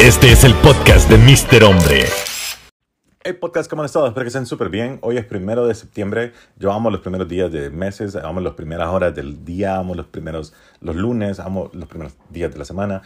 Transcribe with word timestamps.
Este 0.00 0.32
es 0.32 0.44
el 0.44 0.54
podcast 0.54 1.10
de 1.10 1.18
Mr. 1.18 1.62
Hombre. 1.62 2.06
Hey 3.22 3.34
podcast, 3.34 3.68
¿cómo 3.68 3.82
han 3.82 3.86
estado? 3.86 4.06
Espero 4.06 4.24
que 4.24 4.28
estén 4.28 4.46
súper 4.46 4.70
bien. 4.70 4.98
Hoy 5.02 5.18
es 5.18 5.26
primero 5.26 5.66
de 5.66 5.74
septiembre. 5.74 6.32
Yo 6.56 6.72
amo 6.72 6.90
los 6.90 7.02
primeros 7.02 7.28
días 7.28 7.52
de 7.52 7.68
meses, 7.68 8.16
amo 8.16 8.40
las 8.40 8.54
primeras 8.54 8.88
horas 8.88 9.14
del 9.14 9.44
día, 9.44 9.76
amo 9.76 9.94
los 9.94 10.06
primeros, 10.06 10.54
los 10.80 10.96
lunes, 10.96 11.38
amo 11.38 11.68
los 11.74 11.86
primeros 11.86 12.14
días 12.30 12.50
de 12.50 12.56
la 12.56 12.64
semana. 12.64 13.02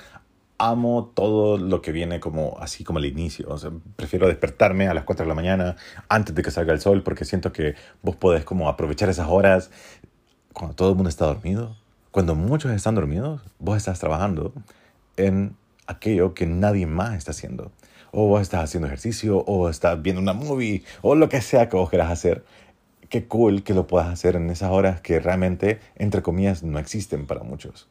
Amo 0.57 1.11
todo 1.17 1.59
lo 1.59 1.83
que 1.83 1.91
viene 1.91 2.21
como 2.21 2.57
así 2.61 2.85
como 2.85 3.01
el 3.01 3.07
inicio. 3.07 3.49
O 3.49 3.59
sea, 3.59 3.73
prefiero 3.97 4.29
despertarme 4.29 4.87
a 4.87 4.95
las 4.95 5.03
4 5.03 5.25
de 5.25 5.29
la 5.29 5.35
mañana 5.35 5.75
antes 6.09 6.33
de 6.33 6.43
que 6.43 6.53
salga 6.53 6.73
el 6.73 6.81
sol 6.81 7.03
porque 7.03 7.25
siento 7.25 7.53
que 7.53 7.75
vos 8.03 8.15
podés 8.15 8.45
como 8.45 8.69
aprovechar 8.69 9.09
esas 9.09 9.27
horas 9.29 9.73
cuando 10.53 10.77
todo 10.77 10.91
el 10.91 10.95
mundo 10.95 11.11
está 11.11 11.27
dormido. 11.27 11.77
Cuando 12.13 12.37
muchos 12.37 12.71
están 12.71 12.95
dormidos, 12.95 13.41
vos 13.59 13.79
estás 13.79 13.99
trabajando 13.99 14.53
en 15.17 15.57
aquello 15.87 16.35
que 16.35 16.47
nadie 16.47 16.87
más 16.87 17.17
está 17.17 17.33
haciendo. 17.33 17.73
O 18.13 18.39
estás 18.39 18.65
haciendo 18.65 18.87
ejercicio, 18.87 19.39
o 19.39 19.69
estás 19.69 20.01
viendo 20.01 20.23
una 20.23 20.33
movie, 20.33 20.85
o 21.03 21.15
lo 21.15 21.29
que 21.29 21.41
sea 21.41 21.69
que 21.69 21.77
vos 21.77 21.91
quieras 21.91 22.11
hacer. 22.11 22.45
Qué 23.09 23.27
cool 23.27 23.65
que 23.65 23.75
lo 23.75 23.87
puedas 23.87 24.09
hacer 24.09 24.37
en 24.37 24.49
esas 24.51 24.71
horas 24.71 25.01
que 25.01 25.19
realmente, 25.21 25.81
entre 25.97 26.23
comillas, 26.23 26.63
no 26.63 26.79
existen 26.79 27.27
para 27.27 27.43
muchos. 27.43 27.89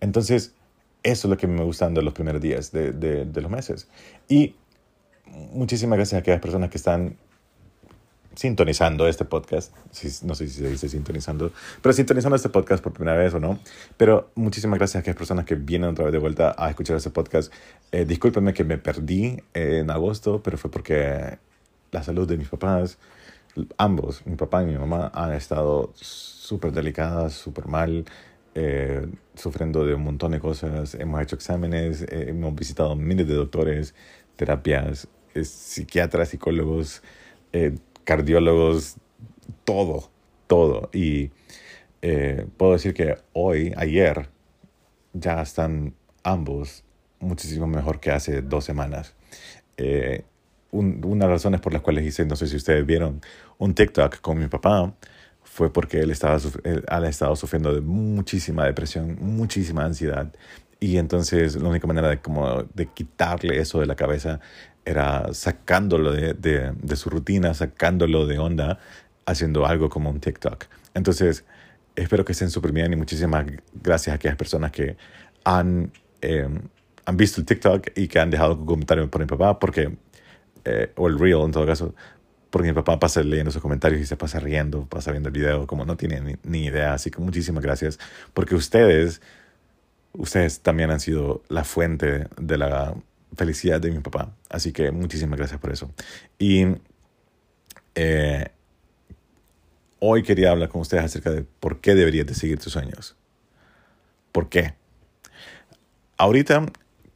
Entonces, 0.00 0.54
eso 1.02 1.26
es 1.26 1.30
lo 1.30 1.36
que 1.36 1.46
me 1.46 1.64
gusta 1.64 1.88
de 1.88 2.02
los 2.02 2.14
primeros 2.14 2.40
días 2.40 2.72
de, 2.72 2.92
de, 2.92 3.24
de 3.24 3.40
los 3.40 3.50
meses. 3.50 3.88
Y 4.28 4.54
muchísimas 5.52 5.96
gracias 5.96 6.18
a 6.18 6.20
aquellas 6.20 6.40
personas 6.40 6.70
que 6.70 6.76
están 6.76 7.16
sintonizando 8.40 9.06
este 9.06 9.26
podcast. 9.26 9.70
No 10.22 10.34
sé 10.34 10.48
si 10.48 10.62
se 10.62 10.70
dice 10.70 10.88
sintonizando, 10.88 11.52
pero 11.82 11.92
sintonizando 11.92 12.36
este 12.36 12.48
podcast 12.48 12.82
por 12.82 12.94
primera 12.94 13.14
vez 13.14 13.34
o 13.34 13.38
no. 13.38 13.58
Pero 13.98 14.30
muchísimas 14.34 14.78
gracias 14.78 14.96
a 14.96 14.98
aquellas 15.00 15.18
personas 15.18 15.44
que 15.44 15.56
vienen 15.56 15.90
otra 15.90 16.06
vez 16.06 16.12
de 16.12 16.18
vuelta 16.18 16.54
a 16.56 16.70
escuchar 16.70 16.96
este 16.96 17.10
podcast. 17.10 17.52
Eh, 17.92 18.06
discúlpenme 18.06 18.54
que 18.54 18.64
me 18.64 18.78
perdí 18.78 19.36
en 19.52 19.90
agosto, 19.90 20.42
pero 20.42 20.56
fue 20.56 20.70
porque 20.70 21.36
la 21.92 22.02
salud 22.02 22.26
de 22.26 22.38
mis 22.38 22.48
papás, 22.48 22.96
ambos, 23.76 24.24
mi 24.24 24.36
papá 24.36 24.62
y 24.62 24.66
mi 24.66 24.78
mamá, 24.78 25.12
han 25.12 25.34
estado 25.34 25.92
súper 25.96 26.72
delicadas, 26.72 27.34
súper 27.34 27.66
mal. 27.66 28.06
Eh, 28.54 29.06
sufriendo 29.34 29.84
de 29.84 29.94
un 29.94 30.02
montón 30.02 30.32
de 30.32 30.40
cosas, 30.40 30.94
hemos 30.94 31.20
hecho 31.20 31.36
exámenes, 31.36 32.02
eh, 32.02 32.30
hemos 32.30 32.54
visitado 32.54 32.96
miles 32.96 33.28
de 33.28 33.34
doctores, 33.34 33.94
terapias, 34.36 35.08
eh, 35.34 35.44
psiquiatras, 35.44 36.30
psicólogos, 36.30 37.02
eh, 37.52 37.74
cardiólogos, 38.10 38.96
todo, 39.62 40.10
todo. 40.48 40.90
Y 40.92 41.30
eh, 42.02 42.44
puedo 42.56 42.72
decir 42.72 42.92
que 42.92 43.18
hoy, 43.32 43.72
ayer, 43.76 44.28
ya 45.12 45.40
están 45.40 45.94
ambos 46.24 46.82
muchísimo 47.20 47.68
mejor 47.68 48.00
que 48.00 48.10
hace 48.10 48.42
dos 48.42 48.64
semanas. 48.64 49.14
Eh, 49.76 50.24
un, 50.72 51.00
una 51.04 51.26
de 51.26 51.30
las 51.30 51.42
razones 51.42 51.60
por 51.60 51.72
las 51.72 51.82
cuales 51.82 52.04
hice, 52.04 52.26
no 52.26 52.34
sé 52.34 52.48
si 52.48 52.56
ustedes 52.56 52.84
vieron, 52.84 53.20
un 53.58 53.74
TikTok 53.74 54.20
con 54.20 54.40
mi 54.40 54.48
papá, 54.48 54.92
fue 55.44 55.72
porque 55.72 56.00
él, 56.00 56.10
estaba, 56.10 56.40
él 56.64 56.84
ha 56.88 57.08
estado 57.08 57.36
sufriendo 57.36 57.72
de 57.72 57.80
muchísima 57.80 58.64
depresión, 58.64 59.18
muchísima 59.20 59.84
ansiedad. 59.84 60.32
Y 60.80 60.96
entonces 60.96 61.54
la 61.54 61.68
única 61.68 61.86
manera 61.86 62.08
de, 62.08 62.18
como, 62.18 62.64
de 62.74 62.86
quitarle 62.86 63.60
eso 63.60 63.78
de 63.78 63.86
la 63.86 63.94
cabeza 63.94 64.40
era 64.84 65.32
sacándolo 65.34 66.12
de, 66.12 66.34
de, 66.34 66.72
de, 66.74 66.96
su 66.96 67.10
rutina, 67.10 67.54
sacándolo 67.54 68.26
de 68.26 68.38
onda, 68.38 68.78
haciendo 69.26 69.66
algo 69.66 69.88
como 69.88 70.10
un 70.10 70.20
TikTok. 70.20 70.64
Entonces, 70.94 71.44
espero 71.96 72.24
que 72.24 72.32
estén 72.32 72.50
súper 72.50 72.72
bien 72.72 72.92
y 72.92 72.96
muchísimas 72.96 73.46
gracias 73.74 74.12
a 74.12 74.16
aquellas 74.16 74.36
personas 74.36 74.72
que 74.72 74.96
han, 75.44 75.92
eh, 76.22 76.48
han 77.04 77.16
visto 77.16 77.40
el 77.40 77.46
TikTok 77.46 77.88
y 77.96 78.08
que 78.08 78.18
han 78.18 78.30
dejado 78.30 78.54
un 78.54 78.66
comentario 78.66 79.10
por 79.10 79.20
mi 79.20 79.26
papá, 79.26 79.58
porque, 79.58 79.96
eh, 80.64 80.92
o 80.96 81.08
el 81.08 81.18
reel 81.18 81.40
en 81.44 81.52
todo 81.52 81.66
caso, 81.66 81.94
porque 82.50 82.68
mi 82.68 82.74
papá 82.74 82.98
pasa 82.98 83.22
leyendo 83.22 83.50
sus 83.50 83.62
comentarios 83.62 84.00
y 84.00 84.06
se 84.06 84.16
pasa 84.16 84.40
riendo, 84.40 84.86
pasa 84.86 85.12
viendo 85.12 85.28
el 85.28 85.32
video, 85.32 85.66
como 85.66 85.84
no 85.84 85.96
tiene 85.96 86.20
ni, 86.20 86.34
ni 86.42 86.64
idea. 86.66 86.94
Así 86.94 87.10
que 87.10 87.20
muchísimas 87.20 87.62
gracias, 87.62 87.98
porque 88.34 88.54
ustedes, 88.54 89.22
ustedes 90.12 90.60
también 90.60 90.90
han 90.90 91.00
sido 91.00 91.42
la 91.48 91.64
fuente 91.64 92.26
de 92.36 92.58
la 92.58 92.94
felicidad 93.34 93.80
de 93.80 93.90
mi 93.90 94.00
papá. 94.00 94.34
Así 94.48 94.72
que 94.72 94.90
muchísimas 94.90 95.38
gracias 95.38 95.60
por 95.60 95.72
eso. 95.72 95.90
Y 96.38 96.66
eh, 97.94 98.50
hoy 99.98 100.22
quería 100.22 100.50
hablar 100.50 100.68
con 100.68 100.80
ustedes 100.80 101.04
acerca 101.04 101.30
de 101.30 101.42
por 101.42 101.80
qué 101.80 101.94
deberías 101.94 102.26
de 102.26 102.34
seguir 102.34 102.58
tus 102.58 102.72
sueños. 102.72 103.16
¿Por 104.32 104.48
qué? 104.48 104.74
Ahorita 106.16 106.66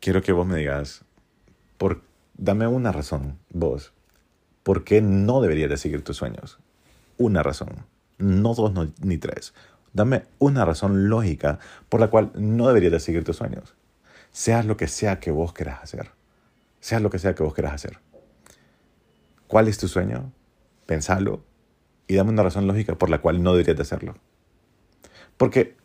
quiero 0.00 0.22
que 0.22 0.32
vos 0.32 0.46
me 0.46 0.56
digas, 0.56 1.04
por, 1.78 2.02
dame 2.36 2.66
una 2.66 2.92
razón, 2.92 3.38
vos, 3.50 3.92
por 4.62 4.84
qué 4.84 5.00
no 5.00 5.40
deberías 5.40 5.70
de 5.70 5.76
seguir 5.76 6.02
tus 6.02 6.16
sueños. 6.16 6.58
Una 7.16 7.42
razón, 7.42 7.86
no 8.18 8.54
dos 8.54 8.72
no, 8.72 8.92
ni 9.00 9.18
tres. 9.18 9.54
Dame 9.92 10.24
una 10.38 10.64
razón 10.64 11.08
lógica 11.08 11.60
por 11.88 12.00
la 12.00 12.08
cual 12.08 12.32
no 12.34 12.66
deberías 12.66 12.92
de 12.92 13.00
seguir 13.00 13.22
tus 13.22 13.36
sueños 13.36 13.74
seas 14.34 14.66
lo 14.66 14.76
que 14.76 14.88
sea 14.88 15.20
que 15.20 15.30
vos 15.30 15.52
quieras 15.52 15.80
hacer. 15.80 16.10
Seas 16.80 17.00
lo 17.00 17.08
que 17.08 17.20
sea 17.20 17.36
que 17.36 17.44
vos 17.44 17.54
quieras 17.54 17.72
hacer. 17.72 18.00
¿Cuál 19.46 19.68
es 19.68 19.78
tu 19.78 19.86
sueño? 19.86 20.32
Pensalo 20.86 21.44
y 22.08 22.16
dame 22.16 22.30
una 22.30 22.42
razón 22.42 22.66
lógica 22.66 22.96
por 22.96 23.10
la 23.10 23.20
cual 23.20 23.44
no 23.44 23.52
deberías 23.52 23.76
de 23.76 23.82
hacerlo. 23.82 24.16
Porque, 25.36 25.76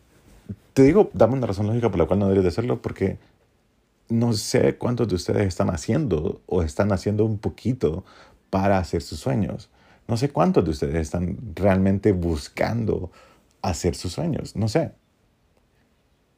te 0.74 0.82
digo, 0.82 1.10
dame 1.14 1.34
una 1.34 1.46
razón 1.46 1.68
lógica 1.68 1.90
por 1.90 2.00
la 2.00 2.06
cual 2.06 2.18
no 2.18 2.24
deberías 2.26 2.42
de 2.42 2.48
hacerlo 2.48 2.82
porque 2.82 3.18
no 4.08 4.32
sé 4.32 4.76
cuántos 4.76 5.06
de 5.06 5.14
ustedes 5.14 5.46
están 5.46 5.70
haciendo 5.70 6.42
o 6.46 6.64
están 6.64 6.90
haciendo 6.90 7.24
un 7.24 7.38
poquito 7.38 8.04
para 8.50 8.78
hacer 8.78 9.00
sus 9.00 9.20
sueños. 9.20 9.70
No 10.08 10.16
sé 10.16 10.30
cuántos 10.30 10.64
de 10.64 10.70
ustedes 10.72 10.96
están 10.96 11.38
realmente 11.54 12.10
buscando 12.10 13.12
hacer 13.62 13.94
sus 13.94 14.12
sueños. 14.12 14.56
No 14.56 14.66
sé. 14.66 14.90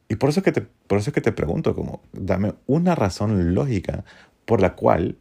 Y 0.09 0.15
por 0.15 0.29
eso 0.29 0.43
que 0.43 0.51
te, 0.51 0.61
por 0.61 0.99
eso 0.99 1.11
que 1.11 1.21
te 1.21 1.31
pregunto, 1.31 1.73
como, 1.73 2.01
dame 2.11 2.53
una 2.67 2.95
razón 2.95 3.55
lógica 3.55 4.03
por 4.45 4.61
la 4.61 4.75
cual 4.75 5.17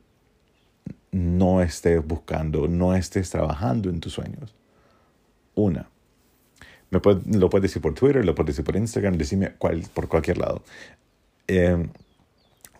no 1.12 1.62
estés 1.62 2.04
buscando, 2.04 2.69
no 2.69 2.94
estés 2.94 3.31
trabajando 3.31 3.91
en 3.91 4.00
tus 4.00 4.15
sueños. 4.15 4.54
Una. 5.54 5.88
Me 6.91 7.00
lo 7.38 7.48
puedes 7.48 7.62
decir 7.62 7.81
por 7.81 7.94
Twitter, 7.94 8.25
lo 8.25 8.34
puedes 8.34 8.48
decir 8.48 8.65
por 8.65 8.76
Instagram, 8.76 9.16
decime 9.16 9.54
cuál, 9.56 9.82
por 9.94 10.09
cualquier 10.09 10.38
lado. 10.38 10.62
Eh, 11.48 11.88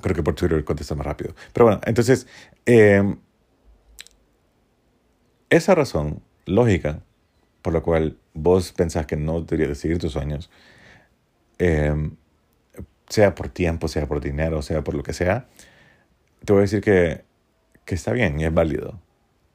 creo 0.03 0.17
que 0.17 0.23
por 0.23 0.35
Twitter 0.35 0.63
contesta 0.65 0.95
más 0.95 1.07
rápido. 1.07 1.35
Pero 1.53 1.67
bueno, 1.67 1.81
entonces, 1.87 2.27
eh, 2.67 3.17
esa 5.49 5.75
razón 5.75 6.23
lógica 6.45 7.03
por 7.63 7.73
la 7.73 7.81
cual 7.81 8.19
vos 8.35 8.73
pensás 8.73 9.07
que 9.07 9.17
no 9.17 9.41
deberías 9.41 9.79
seguir 9.79 9.99
tus 9.99 10.13
sueños, 10.13 10.51
eh, 11.65 12.11
sea 13.09 13.37
por 13.37 13.49
tiempo, 13.49 13.87
sea 13.87 14.09
por 14.09 14.21
dinero, 14.21 14.63
sea 14.63 14.83
por 14.83 14.95
lo 14.95 15.05
que 15.05 15.13
sea, 15.13 15.47
te 16.45 16.53
voy 16.53 16.61
a 16.61 16.63
decir 16.63 16.81
que, 16.81 17.25
que 17.85 17.95
está 17.95 18.11
bien 18.13 18.41
y 18.41 18.45
es 18.45 18.53
válido. 18.53 19.01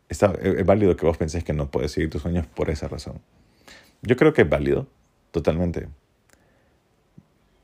Está, 0.08 0.32
es 0.42 0.66
válido 0.66 0.96
que 0.96 1.06
vos 1.06 1.18
penséis 1.18 1.44
que 1.44 1.52
no 1.52 1.70
puedes 1.70 1.92
seguir 1.92 2.10
tus 2.10 2.22
sueños 2.22 2.48
por 2.48 2.70
esa 2.70 2.88
razón. 2.88 3.20
Yo 4.02 4.16
creo 4.16 4.32
que 4.32 4.44
es 4.44 4.50
válido, 4.50 4.88
totalmente. 5.32 5.90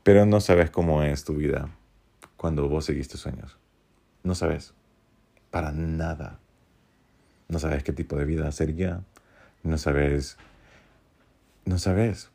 Pero 0.02 0.26
no 0.26 0.40
sabes 0.40 0.70
cómo 0.70 1.02
es 1.02 1.24
tu 1.24 1.36
vida 1.36 1.70
cuando 2.36 2.68
vos 2.68 2.84
seguís 2.84 3.08
tus 3.08 3.20
sueños. 3.20 3.56
No 4.22 4.34
sabes. 4.34 4.74
Para 5.50 5.72
nada. 5.72 6.38
No 7.48 7.58
sabes 7.58 7.82
qué 7.82 7.94
tipo 7.94 8.16
de 8.16 8.26
vida 8.26 8.52
sería. 8.52 9.00
No 9.62 9.78
sabes. 9.78 10.36
No 11.64 11.78
sabes. 11.78 12.33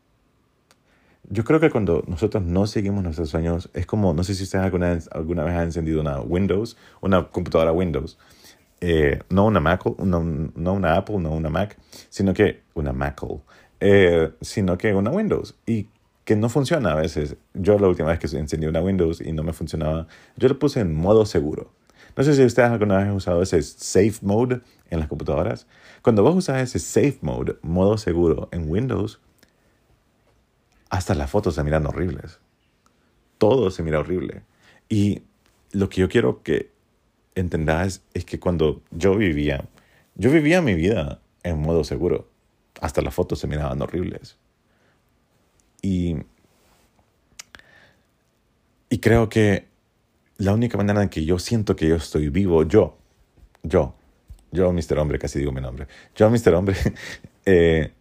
Yo 1.24 1.44
creo 1.44 1.59
que 1.59 1.69
cuando 1.69 2.03
nosotros 2.07 2.44
no 2.44 2.66
seguimos 2.66 3.03
nuestros 3.03 3.29
sueños, 3.29 3.70
es 3.73 3.85
como, 3.85 4.14
no 4.14 4.23
sé 4.23 4.34
si 4.34 4.44
ustedes 4.44 4.66
alguna 4.66 4.97
alguna 5.11 5.44
vez 5.44 5.53
han 5.55 5.64
encendido 5.66 6.02
una 6.02 6.22
Windows, 6.22 6.78
una 7.02 7.28
computadora 7.28 7.72
Windows, 7.72 8.17
eh, 8.82 9.20
no 9.29 9.46
una 9.46 9.59
Mac, 9.59 9.84
no, 9.99 10.23
no, 10.55 10.73
una 10.73 10.96
Apple, 10.96 11.17
no 11.20 11.32
una 11.32 11.49
Mac, 11.49 11.78
sino 12.09 12.34
que 12.34 12.61
una 12.73 12.94
Mac, 12.94 13.22
eh, 13.79 14.32
sino 14.41 14.78
que 14.78 14.94
una 14.94 15.11
Windows. 15.11 15.55
Y 15.66 15.88
que 16.29 16.35
no 16.35 16.47
funciona 16.47 16.91
a 16.91 16.96
veces. 16.96 17.38
Yo 17.55 17.79
la 17.79 17.88
última 17.88 18.09
vez 18.09 18.20
que 18.20 18.38
encendí 18.38 18.67
una 18.67 18.82
Windows 18.82 19.20
y 19.20 19.32
no 19.34 19.41
me 19.44 19.52
funcionaba, 19.52 20.08
yo 20.38 20.47
lo 20.47 20.59
puse 20.59 20.79
en 20.79 20.94
modo 20.96 21.26
seguro. 21.26 21.72
No 22.16 22.23
sé 22.23 22.35
si 22.35 22.44
ustedes 22.44 22.70
alguna 22.70 22.97
vez 22.97 23.08
han 23.08 23.14
usado 23.14 23.41
ese 23.41 23.61
safe 23.64 24.20
mode 24.22 24.61
en 24.90 24.99
las 24.99 25.08
computadoras. 25.08 25.66
Cuando 26.02 26.22
vos 26.22 26.35
usas 26.35 26.61
ese 26.61 26.79
safe 26.79 27.17
mode, 27.22 27.58
modo 27.61 27.97
seguro 27.97 28.47
en 28.52 28.70
Windows, 28.70 29.20
hasta 30.90 31.16
las 31.16 31.30
fotos 31.30 31.56
se 31.56 31.64
miran 31.64 31.86
horribles. 31.86 32.40
Todo 33.38 33.72
se 33.72 33.84
mira 33.84 34.00
horrible. 34.00 34.44
Y 34.90 35.22
lo 35.72 35.90
que 35.90 36.02
yo 36.02 36.09
quiero 36.09 36.41
que 36.44 36.72
entendáis 37.36 38.02
es 38.14 38.26
que 38.26 38.40
cuando 38.40 38.82
yo 38.91 39.16
vivía, 39.16 39.66
yo 40.16 40.32
vivía 40.32 40.62
mi 40.62 40.74
vida 40.74 41.22
en 41.44 41.62
modo 41.62 41.84
seguro. 41.84 42.28
Hasta 42.82 43.02
las 43.02 43.14
fotos 43.14 43.40
se 43.40 43.47
miraban 43.47 43.82
horribles. 43.82 44.38
Y, 45.82 46.18
y 48.90 49.00
creo 49.00 49.30
que 49.30 49.68
la 50.38 50.53
única 50.53 50.78
manera 50.78 51.03
en 51.03 51.09
que 51.09 51.24
yo 51.24 51.40
siento 51.40 51.76
que 51.76 51.88
yo 51.88 51.96
estoy 51.96 52.30
vivo, 52.30 52.64
yo, 52.64 52.97
yo, 53.64 53.96
yo, 54.52 54.74
Mr. 54.74 54.97
Hombre, 54.97 55.20
casi 55.20 55.40
digo 55.40 55.52
mi 55.52 55.62
nombre, 55.62 55.88
yo, 56.16 56.30
Mr. 56.30 56.53
Hombre, 56.56 56.76
eh, 57.46 57.92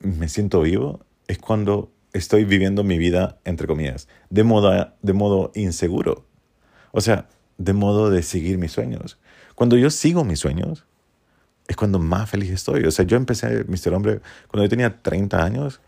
me 0.00 0.28
siento 0.28 0.60
vivo 0.62 1.05
es 1.28 1.38
cuando 1.38 1.92
estoy 2.12 2.44
viviendo 2.44 2.84
mi 2.84 2.98
vida, 2.98 3.38
entre 3.44 3.66
comillas, 3.66 4.08
de 4.30 4.44
modo, 4.44 4.92
de 5.02 5.12
modo 5.12 5.52
inseguro. 5.54 6.24
O 6.92 7.00
sea, 7.00 7.28
de 7.58 7.72
modo 7.72 8.10
de 8.10 8.22
seguir 8.22 8.58
mis 8.58 8.72
sueños. 8.72 9.18
Cuando 9.54 9.76
yo 9.76 9.90
sigo 9.90 10.24
mis 10.24 10.40
sueños, 10.40 10.86
es 11.68 11.76
cuando 11.76 11.98
más 11.98 12.30
feliz 12.30 12.50
estoy. 12.50 12.84
O 12.84 12.90
sea, 12.90 13.04
yo 13.04 13.16
empecé, 13.16 13.64
Mr. 13.64 13.94
Hombre, 13.94 14.20
cuando 14.48 14.64
yo 14.64 14.68
tenía 14.68 15.02
30 15.02 15.42
años, 15.42 15.80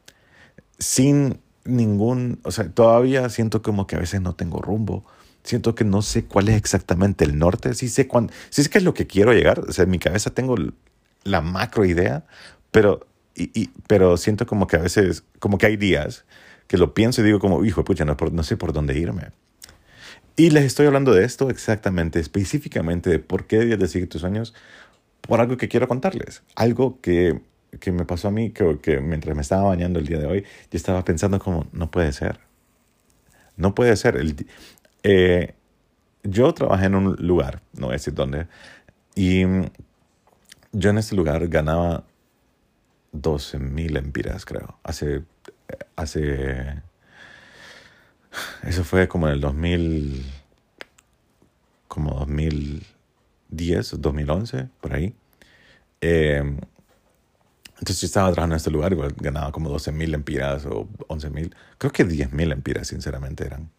sin 0.78 1.40
ningún, 1.64 2.40
o 2.44 2.50
sea, 2.50 2.68
todavía 2.70 3.28
siento 3.28 3.62
como 3.62 3.86
que 3.86 3.96
a 3.96 4.00
veces 4.00 4.20
no 4.20 4.34
tengo 4.34 4.60
rumbo. 4.60 5.04
Siento 5.44 5.74
que 5.74 5.84
no 5.84 6.02
sé 6.02 6.24
cuál 6.24 6.48
es 6.48 6.56
exactamente 6.56 7.24
el 7.24 7.38
norte. 7.38 7.74
Sí 7.74 7.88
sé, 7.88 8.08
cuándo, 8.08 8.32
sí 8.50 8.62
sé 8.62 8.70
qué 8.70 8.78
es 8.78 8.84
lo 8.84 8.94
que 8.94 9.06
quiero 9.06 9.32
llegar. 9.32 9.60
O 9.60 9.72
sea, 9.72 9.84
en 9.84 9.90
mi 9.90 9.98
cabeza 9.98 10.30
tengo 10.30 10.56
la 11.24 11.40
macro 11.40 11.84
idea, 11.84 12.24
pero, 12.70 13.06
y, 13.38 13.70
pero 13.86 14.16
siento 14.16 14.46
como 14.46 14.66
que 14.66 14.76
a 14.76 14.80
veces, 14.80 15.24
como 15.38 15.58
que 15.58 15.66
hay 15.66 15.76
días 15.76 16.24
que 16.66 16.76
lo 16.76 16.94
pienso 16.94 17.20
y 17.20 17.24
digo 17.24 17.38
como, 17.38 17.64
hijo, 17.64 17.84
pucha, 17.84 18.04
no, 18.04 18.16
no 18.32 18.42
sé 18.42 18.56
por 18.56 18.72
dónde 18.72 18.98
irme. 18.98 19.28
Y 20.36 20.50
les 20.50 20.64
estoy 20.64 20.86
hablando 20.86 21.12
de 21.12 21.24
esto 21.24 21.50
exactamente, 21.50 22.20
específicamente 22.20 23.10
de 23.10 23.18
por 23.18 23.46
qué 23.46 23.58
debías 23.58 23.78
de 23.78 23.88
seguir 23.88 24.08
tus 24.08 24.20
sueños, 24.20 24.54
por 25.22 25.40
algo 25.40 25.56
que 25.56 25.68
quiero 25.68 25.88
contarles. 25.88 26.42
Algo 26.54 27.00
que, 27.00 27.40
que 27.80 27.90
me 27.90 28.04
pasó 28.04 28.28
a 28.28 28.30
mí, 28.30 28.50
que, 28.50 28.78
que, 28.80 29.00
mientras 29.00 29.34
me 29.34 29.42
estaba 29.42 29.62
bañando 29.62 29.98
el 29.98 30.06
día 30.06 30.18
de 30.18 30.26
hoy, 30.26 30.42
yo 30.70 30.76
estaba 30.76 31.04
pensando 31.04 31.38
como, 31.38 31.66
no 31.72 31.90
puede 31.90 32.12
ser. 32.12 32.38
No 33.56 33.74
puede 33.74 33.96
ser. 33.96 34.16
El, 34.16 34.46
eh, 35.02 35.54
yo 36.22 36.52
trabajé 36.54 36.86
en 36.86 36.94
un 36.94 37.16
lugar, 37.16 37.62
no 37.74 37.86
voy 37.86 37.94
a 37.94 37.98
decir 37.98 38.14
dónde, 38.14 38.46
y 39.14 39.42
yo 40.72 40.90
en 40.90 40.98
ese 40.98 41.16
lugar 41.16 41.48
ganaba 41.48 42.04
12 43.12 43.58
mil 43.58 43.96
empiras, 43.96 44.44
creo. 44.44 44.78
Hace, 44.82 45.24
hace, 45.96 46.82
eso 48.64 48.84
fue 48.84 49.08
como 49.08 49.28
en 49.28 49.34
el 49.34 49.40
2000, 49.40 50.24
como 51.88 52.14
2010, 52.14 54.00
2011, 54.00 54.68
por 54.80 54.94
ahí. 54.94 55.14
Eh, 56.00 56.42
entonces 57.78 58.00
yo 58.00 58.06
estaba 58.06 58.32
trabajando 58.32 58.54
en 58.54 58.58
este 58.58 58.70
lugar, 58.70 58.92
igual 58.92 59.14
ganaba 59.16 59.52
como 59.52 59.70
12 59.70 59.92
mil 59.92 60.12
empiras 60.14 60.66
o 60.66 60.88
11 61.06 61.30
mil. 61.30 61.54
Creo 61.78 61.92
que 61.92 62.04
10 62.04 62.32
mil 62.32 62.50
empiras, 62.52 62.88
sinceramente, 62.88 63.46
eran. 63.46 63.70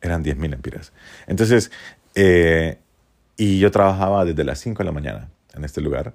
Eran 0.00 0.22
10 0.24 0.36
mil 0.36 0.52
empiras. 0.52 0.92
Entonces, 1.28 1.70
eh, 2.16 2.78
y 3.36 3.60
yo 3.60 3.70
trabajaba 3.70 4.24
desde 4.24 4.44
las 4.44 4.58
5 4.58 4.78
de 4.78 4.84
la 4.84 4.92
mañana 4.92 5.30
en 5.54 5.64
este 5.64 5.80
lugar, 5.80 6.14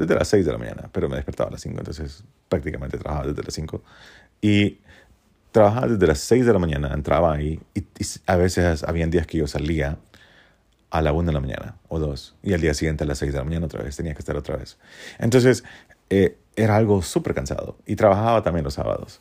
desde 0.00 0.14
las 0.14 0.28
6 0.28 0.46
de 0.46 0.52
la 0.52 0.58
mañana, 0.58 0.88
pero 0.92 1.08
me 1.08 1.16
despertaba 1.16 1.48
a 1.48 1.52
las 1.52 1.60
5, 1.60 1.78
entonces 1.78 2.24
prácticamente 2.48 2.98
trabajaba 2.98 3.28
desde 3.28 3.42
las 3.42 3.54
5. 3.54 3.82
Y 4.40 4.78
trabajaba 5.52 5.88
desde 5.88 6.06
las 6.06 6.18
6 6.20 6.46
de 6.46 6.52
la 6.52 6.58
mañana, 6.58 6.92
entraba 6.94 7.34
ahí 7.34 7.60
y, 7.74 7.80
y 7.80 8.06
a 8.26 8.36
veces 8.36 8.84
habían 8.84 9.10
días 9.10 9.26
que 9.26 9.38
yo 9.38 9.46
salía 9.46 9.98
a 10.90 11.02
la 11.02 11.12
1 11.12 11.26
de 11.26 11.32
la 11.32 11.40
mañana 11.40 11.76
o 11.88 11.98
2 11.98 12.36
y 12.42 12.52
al 12.52 12.60
día 12.60 12.74
siguiente 12.74 13.04
a 13.04 13.06
las 13.06 13.18
6 13.18 13.32
de 13.32 13.38
la 13.38 13.44
mañana 13.44 13.66
otra 13.66 13.82
vez, 13.82 13.96
tenía 13.96 14.14
que 14.14 14.20
estar 14.20 14.36
otra 14.36 14.56
vez. 14.56 14.78
Entonces, 15.18 15.64
eh, 16.08 16.36
era 16.56 16.76
algo 16.76 17.02
súper 17.02 17.34
cansado 17.34 17.78
y 17.86 17.96
trabajaba 17.96 18.42
también 18.42 18.64
los 18.64 18.74
sábados 18.74 19.20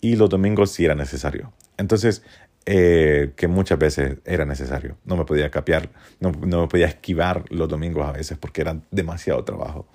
y 0.00 0.16
los 0.16 0.28
domingos 0.28 0.70
si 0.70 0.84
era 0.84 0.94
necesario. 0.94 1.52
Entonces, 1.76 2.22
eh, 2.66 3.32
que 3.36 3.48
muchas 3.48 3.78
veces 3.78 4.18
era 4.24 4.44
necesario. 4.44 4.96
No 5.04 5.16
me 5.16 5.24
podía 5.24 5.50
capear, 5.50 5.90
no, 6.20 6.32
no, 6.32 6.62
me 6.62 6.68
podía 6.68 6.86
esquivar 6.86 7.44
los 7.50 7.68
domingos 7.68 8.06
a 8.08 8.12
veces 8.12 8.38
porque 8.38 8.62
era 8.62 8.80
demasiado 8.90 9.44
trabajo. 9.44 9.86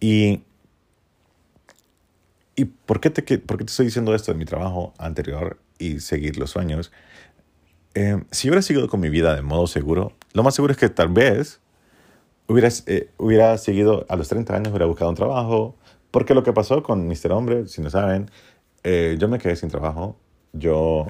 Y, 0.00 0.42
¿y 2.56 2.64
por, 2.64 3.00
qué 3.00 3.10
te, 3.10 3.22
por 3.38 3.58
qué 3.58 3.64
te 3.64 3.70
estoy 3.70 3.86
diciendo 3.86 4.14
esto 4.14 4.32
de 4.32 4.38
mi 4.38 4.44
trabajo 4.44 4.94
anterior 4.98 5.58
y 5.78 6.00
seguir 6.00 6.38
los 6.38 6.50
sueños? 6.50 6.92
Eh, 7.94 8.22
si 8.30 8.48
hubiera 8.48 8.62
seguido 8.62 8.88
con 8.88 9.00
mi 9.00 9.10
vida 9.10 9.34
de 9.34 9.42
modo 9.42 9.66
seguro, 9.66 10.12
lo 10.32 10.42
más 10.42 10.54
seguro 10.54 10.72
es 10.72 10.78
que 10.78 10.88
tal 10.88 11.08
vez 11.08 11.60
hubiera, 12.48 12.68
eh, 12.86 13.10
hubiera 13.18 13.58
seguido 13.58 14.06
a 14.08 14.16
los 14.16 14.28
30 14.28 14.56
años, 14.56 14.68
hubiera 14.68 14.86
buscado 14.86 15.10
un 15.10 15.16
trabajo, 15.16 15.76
porque 16.10 16.34
lo 16.34 16.42
que 16.42 16.52
pasó 16.52 16.82
con 16.82 17.06
Mr. 17.06 17.32
Hombre, 17.32 17.68
si 17.68 17.80
no 17.82 17.90
saben, 17.90 18.30
eh, 18.82 19.16
yo 19.18 19.28
me 19.28 19.38
quedé 19.38 19.56
sin 19.56 19.68
trabajo, 19.68 20.16
yo 20.52 21.06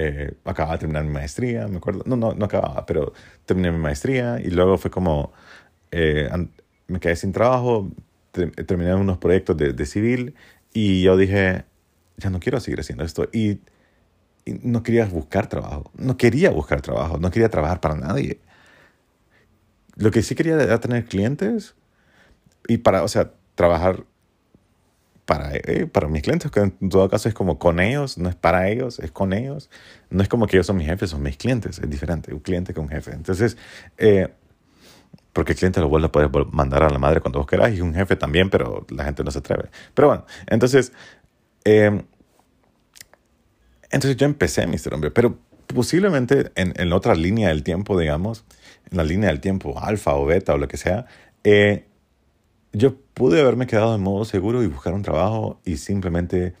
eh, 0.00 0.32
acababa 0.44 0.74
de 0.74 0.78
terminar 0.78 1.02
mi 1.02 1.10
maestría, 1.10 1.66
me 1.66 1.78
acuerdo, 1.78 2.04
no, 2.06 2.14
no, 2.14 2.32
no 2.32 2.44
acababa, 2.44 2.86
pero 2.86 3.12
terminé 3.46 3.72
mi 3.72 3.78
maestría 3.78 4.38
y 4.40 4.48
luego 4.50 4.78
fue 4.78 4.92
como, 4.92 5.32
eh, 5.90 6.30
me 6.86 7.00
quedé 7.00 7.16
sin 7.16 7.32
trabajo, 7.32 7.90
terminé 8.32 8.94
unos 8.94 9.18
proyectos 9.18 9.56
de, 9.56 9.72
de, 9.72 9.86
civil 9.86 10.36
y 10.72 11.02
yo 11.02 11.16
dije, 11.16 11.64
ya 12.16 12.30
no 12.30 12.38
quiero 12.38 12.60
seguir 12.60 12.78
haciendo 12.78 13.02
esto 13.04 13.28
y, 13.32 13.60
y 14.44 14.52
no 14.62 14.84
quería 14.84 15.04
buscar 15.06 15.48
trabajo, 15.48 15.90
no 15.96 16.16
quería 16.16 16.50
buscar 16.50 16.80
trabajo, 16.80 17.18
no 17.18 17.32
quería 17.32 17.48
trabajar 17.48 17.80
para 17.80 17.96
nadie. 17.96 18.38
Lo 19.96 20.12
que 20.12 20.22
sí 20.22 20.36
quería 20.36 20.62
era 20.62 20.78
tener 20.78 21.06
clientes 21.06 21.74
y 22.68 22.78
para, 22.78 23.02
o 23.02 23.08
sea, 23.08 23.32
trabajar 23.56 24.04
para, 25.28 25.50
eh, 25.52 25.86
para 25.86 26.08
mis 26.08 26.22
clientes, 26.22 26.50
que 26.50 26.60
en 26.60 26.88
todo 26.88 27.06
caso 27.10 27.28
es 27.28 27.34
como 27.34 27.58
con 27.58 27.80
ellos, 27.80 28.16
no 28.16 28.30
es 28.30 28.34
para 28.34 28.70
ellos, 28.70 28.98
es 28.98 29.12
con 29.12 29.34
ellos. 29.34 29.68
No 30.08 30.22
es 30.22 30.28
como 30.28 30.46
que 30.46 30.56
ellos 30.56 30.66
son 30.66 30.78
mis 30.78 30.86
jefes, 30.86 31.10
son 31.10 31.22
mis 31.22 31.36
clientes, 31.36 31.78
es 31.78 31.90
diferente, 31.90 32.32
un 32.32 32.40
cliente 32.40 32.72
con 32.72 32.88
jefe. 32.88 33.10
Entonces, 33.10 33.58
eh, 33.98 34.28
porque 35.34 35.52
el 35.52 35.58
cliente 35.58 35.80
lo 35.80 35.90
vuelve 35.90 36.06
a 36.06 36.12
poder 36.12 36.30
mandar 36.50 36.82
a 36.82 36.88
la 36.88 36.98
madre 36.98 37.20
cuando 37.20 37.40
vos 37.40 37.46
querás 37.46 37.74
y 37.74 37.82
un 37.82 37.92
jefe 37.92 38.16
también, 38.16 38.48
pero 38.48 38.86
la 38.88 39.04
gente 39.04 39.22
no 39.22 39.30
se 39.30 39.40
atreve. 39.40 39.68
Pero 39.92 40.08
bueno, 40.08 40.24
entonces, 40.46 40.94
eh, 41.66 42.02
entonces 43.90 44.16
yo 44.16 44.24
empecé, 44.24 44.66
Mr. 44.66 44.94
Hombre, 44.94 45.10
pero 45.10 45.38
posiblemente 45.66 46.52
en, 46.54 46.72
en 46.74 46.90
otra 46.94 47.14
línea 47.14 47.48
del 47.48 47.64
tiempo, 47.64 48.00
digamos, 48.00 48.46
en 48.90 48.96
la 48.96 49.04
línea 49.04 49.28
del 49.28 49.40
tiempo 49.40 49.78
alfa 49.78 50.14
o 50.14 50.24
beta 50.24 50.54
o 50.54 50.56
lo 50.56 50.68
que 50.68 50.78
sea, 50.78 51.04
eh, 51.44 51.84
yo 52.78 52.96
pude 53.14 53.40
haberme 53.40 53.66
quedado 53.66 53.94
en 53.94 54.00
modo 54.00 54.24
seguro 54.24 54.62
y 54.62 54.68
buscar 54.68 54.94
un 54.94 55.02
trabajo 55.02 55.60
y 55.64 55.76
simplemente 55.78 56.54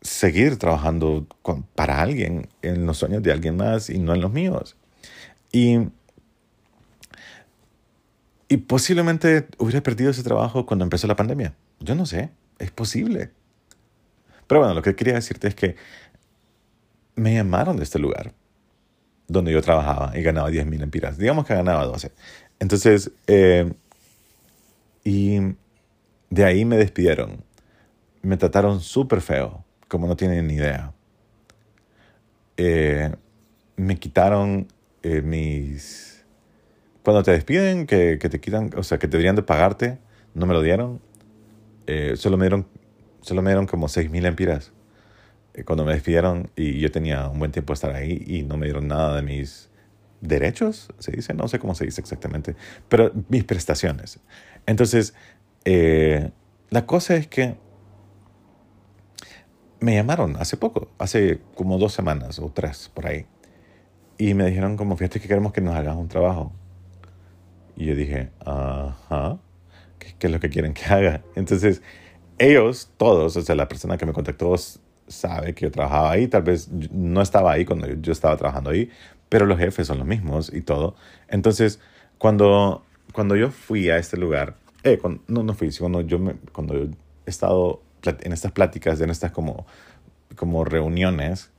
seguir 0.00 0.58
trabajando 0.58 1.26
para 1.74 2.00
alguien, 2.00 2.48
en 2.62 2.86
los 2.86 2.98
sueños 2.98 3.22
de 3.22 3.32
alguien 3.32 3.56
más 3.56 3.90
y 3.90 3.98
no 3.98 4.14
en 4.14 4.20
los 4.20 4.32
míos. 4.32 4.76
Y, 5.50 5.88
y 8.48 8.56
posiblemente 8.58 9.48
hubiera 9.58 9.82
perdido 9.82 10.10
ese 10.10 10.22
trabajo 10.22 10.66
cuando 10.66 10.84
empezó 10.84 11.06
la 11.08 11.16
pandemia. 11.16 11.54
Yo 11.80 11.94
no 11.96 12.06
sé, 12.06 12.30
es 12.58 12.70
posible. 12.70 13.30
Pero 14.46 14.60
bueno, 14.60 14.74
lo 14.74 14.82
que 14.82 14.94
quería 14.94 15.14
decirte 15.14 15.48
es 15.48 15.54
que 15.56 15.74
me 17.16 17.34
llamaron 17.34 17.76
de 17.76 17.82
este 17.82 17.98
lugar 17.98 18.34
donde 19.26 19.52
yo 19.52 19.62
trabajaba 19.62 20.16
y 20.16 20.22
ganaba 20.22 20.50
10 20.50 20.66
mil 20.66 20.82
empiras. 20.82 21.18
Digamos 21.18 21.44
que 21.46 21.54
ganaba 21.54 21.84
12. 21.86 22.12
Entonces, 22.60 23.10
eh, 23.26 23.72
y 25.04 25.38
de 26.30 26.44
ahí 26.44 26.64
me 26.64 26.76
despidieron. 26.76 27.44
Me 28.22 28.36
trataron 28.36 28.80
súper 28.80 29.20
feo, 29.20 29.64
como 29.88 30.06
no 30.06 30.16
tienen 30.16 30.46
ni 30.46 30.54
idea. 30.54 30.92
Eh, 32.56 33.14
me 33.76 33.96
quitaron 33.98 34.68
eh, 35.02 35.22
mis... 35.22 36.24
Cuando 37.02 37.22
te 37.22 37.32
despiden, 37.32 37.86
que, 37.86 38.18
que, 38.18 38.30
te 38.30 38.40
quitan, 38.40 38.70
o 38.76 38.82
sea, 38.82 38.98
que 38.98 39.06
deberían 39.06 39.36
de 39.36 39.42
pagarte, 39.42 39.98
no 40.32 40.46
me 40.46 40.54
lo 40.54 40.62
dieron. 40.62 41.00
Eh, 41.86 42.14
solo, 42.16 42.38
me 42.38 42.46
dieron 42.46 42.66
solo 43.24 43.42
me 43.42 43.50
dieron 43.50 43.66
como 43.66 43.88
6 43.88 44.10
mil 44.10 44.26
empiras 44.26 44.72
eh, 45.54 45.64
cuando 45.64 45.84
me 45.84 45.92
despidieron 45.92 46.50
y 46.56 46.78
yo 46.78 46.90
tenía 46.90 47.28
un 47.28 47.38
buen 47.38 47.52
tiempo 47.52 47.72
de 47.72 47.74
estar 47.74 47.94
ahí 47.94 48.22
y 48.26 48.42
no 48.42 48.56
me 48.56 48.66
dieron 48.66 48.86
nada 48.86 49.16
de 49.16 49.22
mis 49.22 49.70
derechos, 50.20 50.88
se 50.98 51.12
dice, 51.12 51.34
no 51.34 51.48
sé 51.48 51.58
cómo 51.58 51.74
se 51.74 51.84
dice 51.84 52.00
exactamente, 52.00 52.56
pero 52.88 53.12
mis 53.28 53.44
prestaciones. 53.44 54.20
Entonces, 54.66 55.14
eh, 55.64 56.30
la 56.70 56.86
cosa 56.86 57.16
es 57.16 57.26
que 57.26 57.56
me 59.80 59.94
llamaron 59.94 60.36
hace 60.36 60.56
poco, 60.56 60.88
hace 60.98 61.40
como 61.54 61.78
dos 61.78 61.92
semanas 61.92 62.38
o 62.38 62.50
tres 62.50 62.90
por 62.94 63.06
ahí, 63.06 63.26
y 64.18 64.34
me 64.34 64.46
dijeron 64.46 64.76
como, 64.76 64.96
fíjate 64.96 65.20
que 65.20 65.28
queremos 65.28 65.52
que 65.52 65.60
nos 65.60 65.74
hagas 65.74 65.96
un 65.96 66.08
trabajo. 66.08 66.52
Y 67.76 67.86
yo 67.86 67.94
dije, 67.94 68.30
ajá, 68.44 69.38
¿qué, 69.98 70.14
¿qué, 70.18 70.26
es 70.28 70.32
lo 70.32 70.40
que 70.40 70.48
quieren 70.48 70.72
que 70.72 70.84
haga? 70.84 71.22
Entonces, 71.34 71.82
ellos, 72.38 72.90
todos, 72.96 73.36
o 73.36 73.42
sea, 73.42 73.54
la 73.54 73.68
persona 73.68 73.96
que 73.96 74.06
me 74.06 74.12
contactó 74.12 74.54
sabe 75.06 75.54
que 75.54 75.66
yo 75.66 75.70
trabajaba 75.70 76.12
ahí, 76.12 76.28
tal 76.28 76.42
vez 76.42 76.68
no 76.70 77.20
estaba 77.20 77.52
ahí 77.52 77.64
cuando 77.64 77.88
yo 77.88 78.12
estaba 78.12 78.36
trabajando 78.36 78.70
ahí, 78.70 78.90
pero 79.28 79.46
los 79.46 79.58
jefes 79.58 79.86
son 79.86 79.98
los 79.98 80.06
mismos 80.06 80.52
y 80.52 80.60
todo. 80.62 80.94
Entonces, 81.28 81.80
cuando, 82.18 82.84
cuando 83.14 83.36
yo 83.36 83.50
fui 83.50 83.88
a 83.90 83.96
este 83.96 84.16
lugar, 84.16 84.56
eh, 84.82 85.00
no, 85.28 85.44
no 85.44 85.54
fui, 85.54 85.70
cuando 85.78 86.00
yo, 86.00 86.18
me, 86.18 86.34
cuando 86.52 86.74
he 86.74 86.90
estado 87.24 87.80
en 88.02 88.32
estas 88.32 88.50
pláticas, 88.50 89.00
en 89.00 89.08
estas 89.08 89.30
como, 89.30 89.66
como 90.34 90.64
reuniones, 90.64 91.50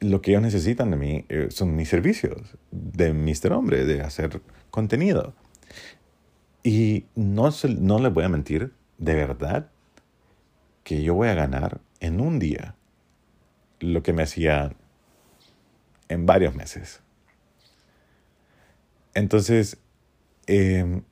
lo 0.00 0.20
que 0.20 0.32
ellos 0.32 0.42
necesitan 0.42 0.90
de 0.90 0.96
mí 0.98 1.24
eh, 1.30 1.48
son 1.50 1.74
mis 1.74 1.88
servicios 1.88 2.56
de 2.70 3.14
Mr. 3.14 3.54
Hombre, 3.54 3.86
de 3.86 4.02
hacer 4.02 4.42
contenido. 4.70 5.34
Y 6.62 7.06
no, 7.14 7.48
no 7.78 7.98
les 7.98 8.12
voy 8.12 8.24
a 8.24 8.28
mentir, 8.28 8.74
de 8.98 9.14
verdad, 9.14 9.70
que 10.84 11.02
yo 11.02 11.14
voy 11.14 11.28
a 11.28 11.34
ganar 11.34 11.80
en 12.00 12.20
un 12.20 12.38
día 12.38 12.74
lo 13.80 14.02
que 14.02 14.12
me 14.12 14.22
hacía 14.22 14.74
en 16.08 16.26
varios 16.26 16.54
meses. 16.54 17.00
Entonces, 19.14 19.78
em, 20.46 21.02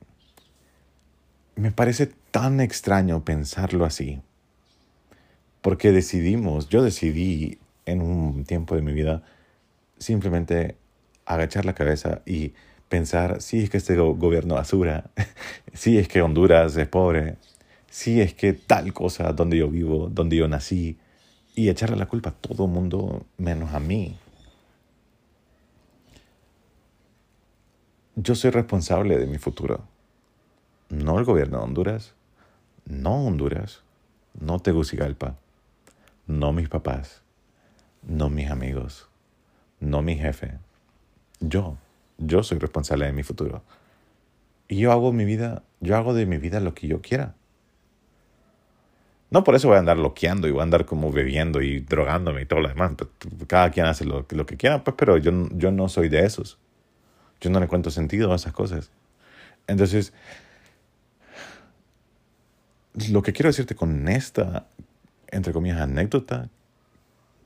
me 1.55 1.71
parece 1.71 2.07
tan 2.31 2.59
extraño 2.59 3.23
pensarlo 3.23 3.85
así, 3.85 4.21
porque 5.61 5.91
decidimos, 5.91 6.69
yo 6.69 6.83
decidí 6.83 7.57
en 7.85 8.01
un 8.01 8.45
tiempo 8.45 8.75
de 8.75 8.81
mi 8.81 8.93
vida 8.93 9.23
simplemente 9.97 10.75
agachar 11.25 11.65
la 11.65 11.73
cabeza 11.73 12.21
y 12.25 12.53
pensar, 12.89 13.41
si 13.41 13.63
es 13.63 13.69
que 13.69 13.77
este 13.77 13.95
gobierno 13.95 14.55
basura, 14.55 15.09
si 15.73 15.97
es 15.97 16.07
que 16.07 16.21
Honduras 16.21 16.75
es 16.77 16.87
pobre, 16.87 17.37
si 17.89 18.21
es 18.21 18.33
que 18.33 18.53
tal 18.53 18.93
cosa 18.93 19.31
donde 19.33 19.57
yo 19.57 19.69
vivo, 19.69 20.09
donde 20.09 20.35
yo 20.35 20.47
nací, 20.47 20.97
y 21.55 21.69
echarle 21.69 21.95
la 21.95 22.05
culpa 22.05 22.29
a 22.29 22.33
todo 22.33 22.67
mundo 22.67 23.25
menos 23.37 23.73
a 23.73 23.79
mí. 23.79 24.17
Yo 28.17 28.33
soy 28.33 28.51
responsable 28.51 29.17
de 29.17 29.27
mi 29.27 29.37
futuro, 29.39 29.83
no 30.87 31.19
el 31.19 31.25
gobierno 31.25 31.57
de 31.57 31.65
Honduras, 31.65 32.13
no 32.85 33.25
Honduras, 33.25 33.83
no 34.39 34.59
Tegucigalpa, 34.59 35.35
no 36.25 36.53
mis 36.53 36.69
papás, 36.69 37.23
no 38.07 38.29
mis 38.29 38.49
amigos, 38.49 39.09
no 39.81 40.01
mi 40.01 40.15
jefe. 40.15 40.53
Yo, 41.41 41.75
yo 42.17 42.41
soy 42.41 42.57
responsable 42.57 43.05
de 43.05 43.11
mi 43.11 43.23
futuro. 43.23 43.63
Y 44.69 44.77
yo 44.77 44.93
hago 44.93 45.11
mi 45.11 45.25
vida, 45.25 45.63
yo 45.81 45.97
hago 45.97 46.13
de 46.13 46.25
mi 46.25 46.37
vida 46.37 46.61
lo 46.61 46.73
que 46.73 46.87
yo 46.87 47.01
quiera. 47.01 47.35
No 49.29 49.43
por 49.43 49.55
eso 49.55 49.67
voy 49.67 49.75
a 49.75 49.79
andar 49.81 49.97
loqueando 49.97 50.47
y 50.47 50.51
voy 50.51 50.61
a 50.61 50.63
andar 50.63 50.85
como 50.85 51.11
bebiendo 51.11 51.61
y 51.61 51.81
drogándome 51.81 52.43
y 52.43 52.45
todo 52.45 52.61
lo 52.61 52.69
demás. 52.69 52.93
Cada 53.47 53.71
quien 53.71 53.87
hace 53.87 54.05
lo 54.05 54.25
que 54.25 54.55
quiera, 54.55 54.85
pues, 54.85 54.95
pero 54.97 55.17
yo, 55.17 55.49
yo 55.51 55.71
no 55.71 55.89
soy 55.89 56.07
de 56.07 56.23
esos. 56.25 56.59
Yo 57.41 57.49
no 57.49 57.59
le 57.59 57.67
cuento 57.67 57.91
sentido 57.91 58.31
a 58.31 58.35
esas 58.35 58.53
cosas. 58.53 58.91
Entonces, 59.67 60.13
lo 63.09 63.21
que 63.21 63.33
quiero 63.33 63.49
decirte 63.49 63.75
con 63.75 64.07
esta, 64.07 64.67
entre 65.27 65.53
comillas, 65.53 65.81
anécdota, 65.81 66.49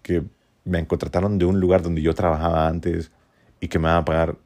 que 0.03 0.24
me 0.63 0.86
contrataron 0.88 1.38
de 1.38 1.46
un 1.46 1.60
lugar 1.60 1.81
donde 1.81 2.01
yo 2.01 2.13
trabajaba 2.13 2.67
antes 2.67 3.12
y 3.60 3.67
que 3.67 3.79
me 3.79 3.86
van 3.86 3.98
a 3.98 4.05
pagar 4.05 4.38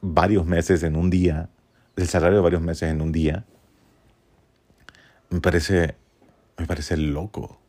varios 0.00 0.46
meses 0.46 0.82
en 0.82 0.96
un 0.96 1.10
día, 1.10 1.48
el 1.96 2.08
salario 2.08 2.36
de 2.36 2.42
varios 2.42 2.62
meses 2.62 2.90
en 2.90 3.00
un 3.00 3.12
día, 3.12 3.44
me 5.30 5.40
parece, 5.40 5.96
me 6.56 6.66
parece 6.66 6.96
loco. 6.96 7.60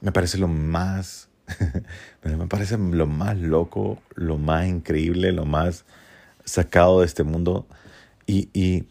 Me 0.00 0.12
parece 0.12 0.38
lo 0.38 0.48
más, 0.48 1.28
me 2.24 2.46
parece 2.46 2.78
lo 2.78 3.06
más 3.06 3.36
loco, 3.36 4.02
lo 4.14 4.38
más 4.38 4.66
increíble, 4.66 5.32
lo 5.32 5.44
más 5.44 5.84
sacado 6.44 7.00
de 7.00 7.06
este 7.06 7.22
mundo. 7.22 7.66
Y, 8.26 8.48
y 8.52 8.86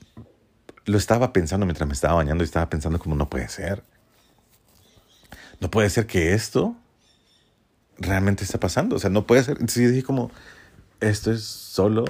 lo 0.86 0.98
estaba 0.98 1.34
pensando 1.34 1.66
mientras 1.66 1.88
me 1.88 1.94
estaba 1.94 2.16
bañando 2.16 2.44
y 2.44 2.46
estaba 2.46 2.70
pensando 2.70 3.00
como 3.00 3.16
no 3.16 3.30
puede 3.30 3.50
ser. 3.50 3.84
No 5.60 5.72
puede 5.72 5.90
ser 5.90 6.08
que 6.08 6.34
esto 6.34 6.76
realmente 7.98 8.44
está 8.44 8.60
pasando. 8.60 8.96
O 8.96 9.00
sea, 9.00 9.10
no 9.10 9.26
puede 9.26 9.44
ser. 9.44 9.54
Entonces 9.54 9.92
dije 9.92 10.04
como, 10.04 10.32
esto 11.00 11.32
es 11.32 11.44
solo 11.44 12.06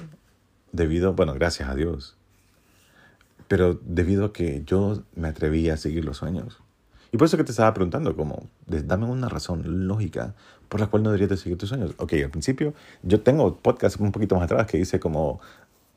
debido, 0.72 1.14
bueno, 1.14 1.34
gracias 1.34 1.70
a 1.70 1.76
Dios, 1.76 2.18
pero 3.48 3.76
debido 3.76 4.26
a 4.26 4.34
que 4.34 4.64
yo 4.66 5.04
me 5.16 5.28
atreví 5.28 5.70
a 5.70 5.78
seguir 5.78 6.04
los 6.04 6.18
sueños. 6.18 6.63
Y 7.14 7.18
por 7.18 7.28
eso 7.28 7.38
que 7.38 7.46
te 7.46 7.52
estaba 7.52 7.74
preguntando, 7.74 8.14
como, 8.18 8.50
dame 8.68 9.06
una 9.06 9.30
razón 9.30 9.88
lógica 9.88 10.36
por 10.68 10.82
la 10.82 10.88
cual 10.88 11.04
no 11.04 11.12
deberías 11.12 11.30
de 11.30 11.38
seguir 11.38 11.58
tus 11.58 11.70
sueños. 11.70 11.94
Ok, 11.98 12.14
al 12.14 12.30
principio, 12.30 12.74
yo 13.04 13.22
tengo 13.22 13.56
podcast 13.56 13.98
un 14.02 14.12
poquito 14.12 14.36
más 14.36 14.44
atrás 14.44 14.68
que 14.68 14.78
dice 14.78 15.00
como, 15.00 15.40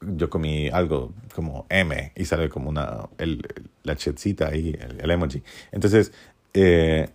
yo 0.01 0.31
comí 0.31 0.69
algo 0.69 1.13
como 1.35 1.67
M 1.71 2.13
y 2.15 2.25
sale 2.27 2.49
como 2.49 2.69
una, 2.69 3.09
el, 3.19 3.43
la 3.83 3.97
chetcita 3.97 4.49
ahí, 4.49 4.79
el, 4.79 5.11
emoji. 5.11 5.43
Entonces, 5.73 6.13
eh, 6.53 7.09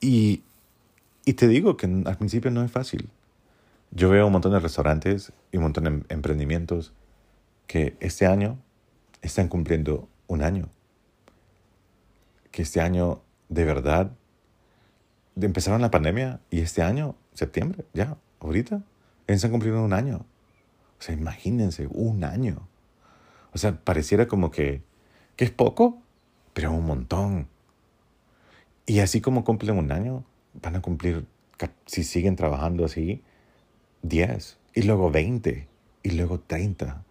y 0.00 0.42
y 1.28 1.34
te 1.34 1.48
digo 1.48 1.76
que 1.76 1.86
al 1.86 2.16
principio 2.16 2.52
no 2.52 2.62
es 2.62 2.70
fácil. 2.70 3.10
Yo 3.90 4.08
veo 4.08 4.26
un 4.26 4.32
montón 4.32 4.52
de 4.52 4.60
restaurantes 4.60 5.32
y 5.50 5.56
un 5.56 5.64
montón 5.64 5.84
de 5.84 5.90
em-, 5.90 6.04
emprendimientos 6.08 6.92
que 7.66 7.96
este 7.98 8.26
año 8.26 8.58
están 9.22 9.48
cumpliendo 9.48 10.08
un 10.28 10.42
año. 10.42 10.68
Que 12.56 12.62
este 12.62 12.80
año, 12.80 13.20
de 13.50 13.66
verdad, 13.66 14.12
empezaron 15.38 15.82
la 15.82 15.90
pandemia 15.90 16.40
y 16.48 16.60
este 16.60 16.80
año, 16.80 17.14
septiembre, 17.34 17.84
ya, 17.92 18.16
ahorita, 18.40 18.82
están 19.26 19.50
cumpliendo 19.50 19.84
un 19.84 19.92
año. 19.92 20.24
O 20.98 21.02
sea, 21.02 21.14
imagínense, 21.14 21.86
un 21.90 22.24
año. 22.24 22.66
O 23.52 23.58
sea, 23.58 23.78
pareciera 23.84 24.26
como 24.26 24.50
que, 24.50 24.80
que 25.36 25.44
es 25.44 25.50
poco, 25.50 26.00
pero 26.54 26.72
un 26.72 26.86
montón. 26.86 27.46
Y 28.86 29.00
así 29.00 29.20
como 29.20 29.44
cumplen 29.44 29.76
un 29.76 29.92
año, 29.92 30.24
van 30.54 30.76
a 30.76 30.80
cumplir, 30.80 31.26
si 31.84 32.04
siguen 32.04 32.36
trabajando 32.36 32.86
así, 32.86 33.22
10, 34.00 34.56
y 34.72 34.82
luego 34.84 35.10
20, 35.10 35.68
y 36.04 36.10
luego 36.12 36.40
30. 36.40 37.04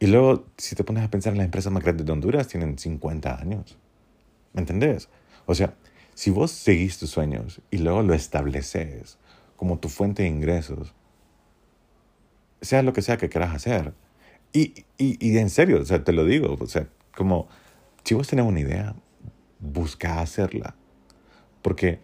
Y 0.00 0.06
luego, 0.08 0.44
si 0.58 0.76
te 0.76 0.84
pones 0.84 1.02
a 1.02 1.10
pensar 1.10 1.32
en 1.32 1.38
las 1.38 1.46
empresas 1.46 1.72
más 1.72 1.82
grandes 1.82 2.04
de 2.04 2.12
Honduras, 2.12 2.46
tienen 2.46 2.78
50 2.78 3.40
años. 3.40 3.78
¿Me 4.52 4.60
entendés? 4.60 5.08
O 5.46 5.54
sea, 5.54 5.74
si 6.14 6.30
vos 6.30 6.50
seguís 6.50 6.98
tus 6.98 7.10
sueños 7.10 7.60
y 7.70 7.78
luego 7.78 8.02
lo 8.02 8.14
estableces 8.14 9.18
como 9.56 9.78
tu 9.78 9.88
fuente 9.88 10.22
de 10.22 10.28
ingresos, 10.28 10.94
sea 12.60 12.82
lo 12.82 12.92
que 12.92 13.02
sea 13.02 13.16
que 13.16 13.28
quieras 13.28 13.54
hacer, 13.54 13.94
y, 14.52 14.84
y, 14.98 15.16
y 15.24 15.38
en 15.38 15.50
serio, 15.50 15.80
o 15.80 15.84
sea, 15.84 16.02
te 16.02 16.12
lo 16.12 16.24
digo, 16.24 16.56
o 16.58 16.66
sea, 16.66 16.88
como 17.14 17.48
si 18.04 18.14
vos 18.14 18.26
tenés 18.26 18.44
una 18.44 18.60
idea, 18.60 18.94
busca 19.60 20.20
hacerla. 20.20 20.74
Porque 21.62 22.00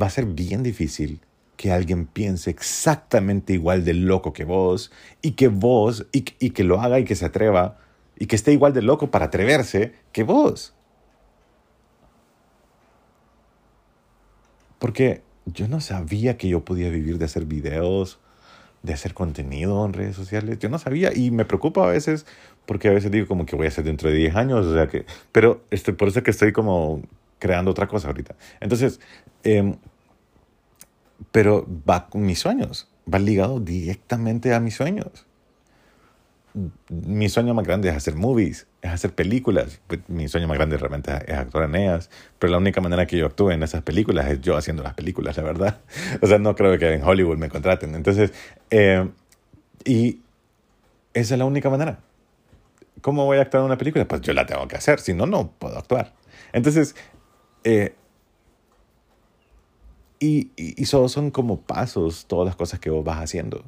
va 0.00 0.06
a 0.06 0.10
ser 0.10 0.26
bien 0.26 0.62
difícil 0.62 1.20
que 1.56 1.72
alguien 1.72 2.06
piense 2.06 2.50
exactamente 2.50 3.52
igual 3.52 3.84
de 3.84 3.94
loco 3.94 4.32
que 4.32 4.44
vos 4.44 4.92
y 5.22 5.32
que 5.32 5.48
vos, 5.48 6.06
y, 6.12 6.22
que 6.22 6.64
lo 6.64 6.80
haga 6.80 6.98
y 6.98 7.04
que 7.04 7.14
se 7.14 7.24
atreva 7.24 7.78
y 8.16 8.26
que 8.26 8.36
esté 8.36 8.52
igual 8.52 8.72
de 8.72 8.82
loco 8.82 9.10
para 9.10 9.26
atreverse 9.26 9.94
que 10.12 10.24
vos. 10.24 10.73
Porque 14.84 15.22
yo 15.46 15.66
no 15.66 15.80
sabía 15.80 16.36
que 16.36 16.46
yo 16.46 16.62
podía 16.62 16.90
vivir 16.90 17.16
de 17.16 17.24
hacer 17.24 17.46
videos, 17.46 18.18
de 18.82 18.92
hacer 18.92 19.14
contenido 19.14 19.82
en 19.86 19.94
redes 19.94 20.14
sociales. 20.14 20.58
Yo 20.58 20.68
no 20.68 20.78
sabía 20.78 21.10
y 21.16 21.30
me 21.30 21.46
preocupa 21.46 21.84
a 21.84 21.86
veces 21.86 22.26
porque 22.66 22.88
a 22.88 22.92
veces 22.92 23.10
digo 23.10 23.26
como 23.26 23.46
que 23.46 23.56
voy 23.56 23.64
a 23.64 23.68
hacer 23.70 23.84
dentro 23.84 24.10
de 24.10 24.16
10 24.16 24.36
años, 24.36 24.66
o 24.66 24.74
sea 24.74 24.86
que, 24.86 25.06
pero 25.32 25.62
este, 25.70 25.94
por 25.94 26.08
eso 26.08 26.22
que 26.22 26.30
estoy 26.30 26.52
como 26.52 27.00
creando 27.38 27.70
otra 27.70 27.88
cosa 27.88 28.08
ahorita. 28.08 28.36
Entonces, 28.60 29.00
em, 29.42 29.76
pero 31.32 31.66
va 31.88 32.10
con 32.10 32.26
mis 32.26 32.40
sueños, 32.40 32.86
va 33.10 33.18
ligado 33.18 33.60
directamente 33.60 34.52
a 34.52 34.60
mis 34.60 34.74
sueños. 34.74 35.24
Mi 36.90 37.30
sueño 37.30 37.54
más 37.54 37.66
grande 37.66 37.88
es 37.88 37.96
hacer 37.96 38.16
movies, 38.16 38.66
es 38.84 38.90
hacer 38.90 39.14
películas. 39.14 39.80
Pues, 39.86 40.00
mi 40.08 40.28
sueño 40.28 40.46
más 40.46 40.58
grande 40.58 40.76
realmente 40.76 41.10
es 41.26 41.38
actuar 41.38 41.64
en 41.64 41.76
ellas, 41.76 42.10
pero 42.38 42.50
la 42.50 42.58
única 42.58 42.82
manera 42.82 43.06
que 43.06 43.16
yo 43.16 43.24
actúe 43.26 43.50
en 43.52 43.62
esas 43.62 43.82
películas 43.82 44.30
es 44.30 44.42
yo 44.42 44.58
haciendo 44.58 44.82
las 44.82 44.92
películas, 44.92 45.36
la 45.38 45.42
verdad. 45.42 45.80
O 46.20 46.26
sea, 46.26 46.38
no 46.38 46.54
creo 46.54 46.78
que 46.78 46.92
en 46.92 47.02
Hollywood 47.02 47.38
me 47.38 47.48
contraten. 47.48 47.94
Entonces, 47.94 48.32
eh, 48.70 49.08
y 49.86 50.20
esa 51.14 51.34
es 51.34 51.38
la 51.38 51.46
única 51.46 51.70
manera. 51.70 51.98
¿Cómo 53.00 53.24
voy 53.24 53.38
a 53.38 53.42
actuar 53.42 53.62
en 53.62 53.66
una 53.66 53.78
película? 53.78 54.06
Pues 54.06 54.20
yo 54.20 54.34
la 54.34 54.44
tengo 54.44 54.68
que 54.68 54.76
hacer, 54.76 55.00
si 55.00 55.14
no, 55.14 55.24
no 55.24 55.50
puedo 55.58 55.78
actuar. 55.78 56.12
Entonces, 56.52 56.94
eh, 57.64 57.94
y, 60.20 60.50
y, 60.56 60.84
son 60.84 61.30
como 61.30 61.60
pasos 61.60 62.26
todas 62.26 62.46
las 62.46 62.56
cosas 62.56 62.80
que 62.80 62.90
vos 62.90 63.04
vas 63.04 63.18
haciendo 63.18 63.64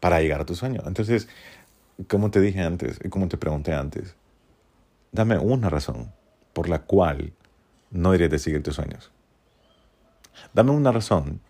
para 0.00 0.20
llegar 0.20 0.40
a 0.40 0.46
tu 0.46 0.54
sueño. 0.54 0.82
Entonces, 0.86 1.28
como 2.08 2.30
te 2.30 2.40
dije 2.40 2.60
antes 2.60 2.98
y 3.02 3.08
como 3.08 3.28
te 3.28 3.36
pregunté 3.36 3.72
antes, 3.72 4.16
dame 5.12 5.38
una 5.38 5.68
razón 5.70 6.12
por 6.52 6.68
la 6.68 6.80
cual 6.80 7.32
no 7.90 8.10
deberías 8.12 8.30
de 8.30 8.38
seguir 8.38 8.62
tus 8.62 8.76
sueños. 8.76 9.10
Dame 10.52 10.70
una 10.70 10.92
razón. 10.92 11.40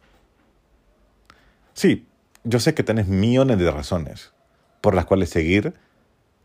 Sí, 1.75 2.07
yo 2.45 2.61
sé 2.61 2.75
que 2.75 2.83
tenés 2.83 3.09
millones 3.09 3.59
de 3.59 3.71
razones 3.71 4.33
por 4.81 4.95
las 4.95 5.05
cuales 5.05 5.31
seguir 5.31 5.75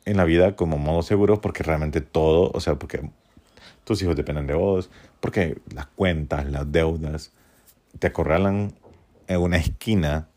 en 0.06 0.18
la 0.18 0.26
vida 0.26 0.56
como 0.56 0.78
modo 0.78 1.02
seguro, 1.02 1.42
porque 1.42 1.64
realmente 1.64 2.02
todo, 2.02 2.52
o 2.54 2.60
sea, 2.60 2.76
porque 2.76 3.10
tus 3.84 4.02
hijos 4.02 4.16
dependen 4.16 4.48
de 4.48 4.54
vos, 4.54 4.90
porque 5.20 5.62
las 5.74 5.88
cuentas, 5.88 6.46
las 6.46 6.72
deudas, 6.72 7.32
te 8.00 8.08
acorralan 8.08 8.74
en 9.28 9.40
una 9.40 9.58
esquina 9.58 10.28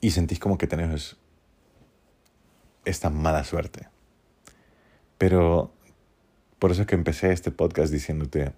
y 0.00 0.10
sentís 0.10 0.38
como 0.38 0.58
que 0.58 0.66
tenés 0.66 1.16
esta 2.84 3.10
mala 3.10 3.44
suerte. 3.44 3.88
Pero 5.26 5.72
por 6.58 6.70
eso 6.70 6.82
es 6.82 6.86
que 6.86 6.96
empecé 6.96 7.32
este 7.32 7.50
podcast 7.50 7.90
diciéndote 7.90 8.52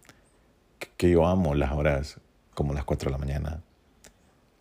que 0.97 1.09
yo 1.09 1.25
amo 1.25 1.55
las 1.55 1.71
horas 1.71 2.21
como 2.55 2.75
las 2.75 2.83
4 2.83 3.09
de 3.09 3.13
la 3.13 3.19
mañana, 3.19 3.63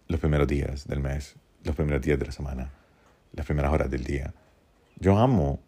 los 0.07 0.19
primeros 0.19 0.47
días 0.47 0.87
del 0.87 0.99
mes, 0.99 1.33
los 1.63 1.75
primeros 1.75 2.03
días 2.03 2.19
de 2.19 2.27
la 2.27 2.31
semana, 2.31 2.69
las 3.33 3.47
primeras 3.47 3.73
horas 3.73 3.89
del 3.89 4.03
día. 4.03 4.35
Yo 4.99 5.17
amo, 5.17 5.59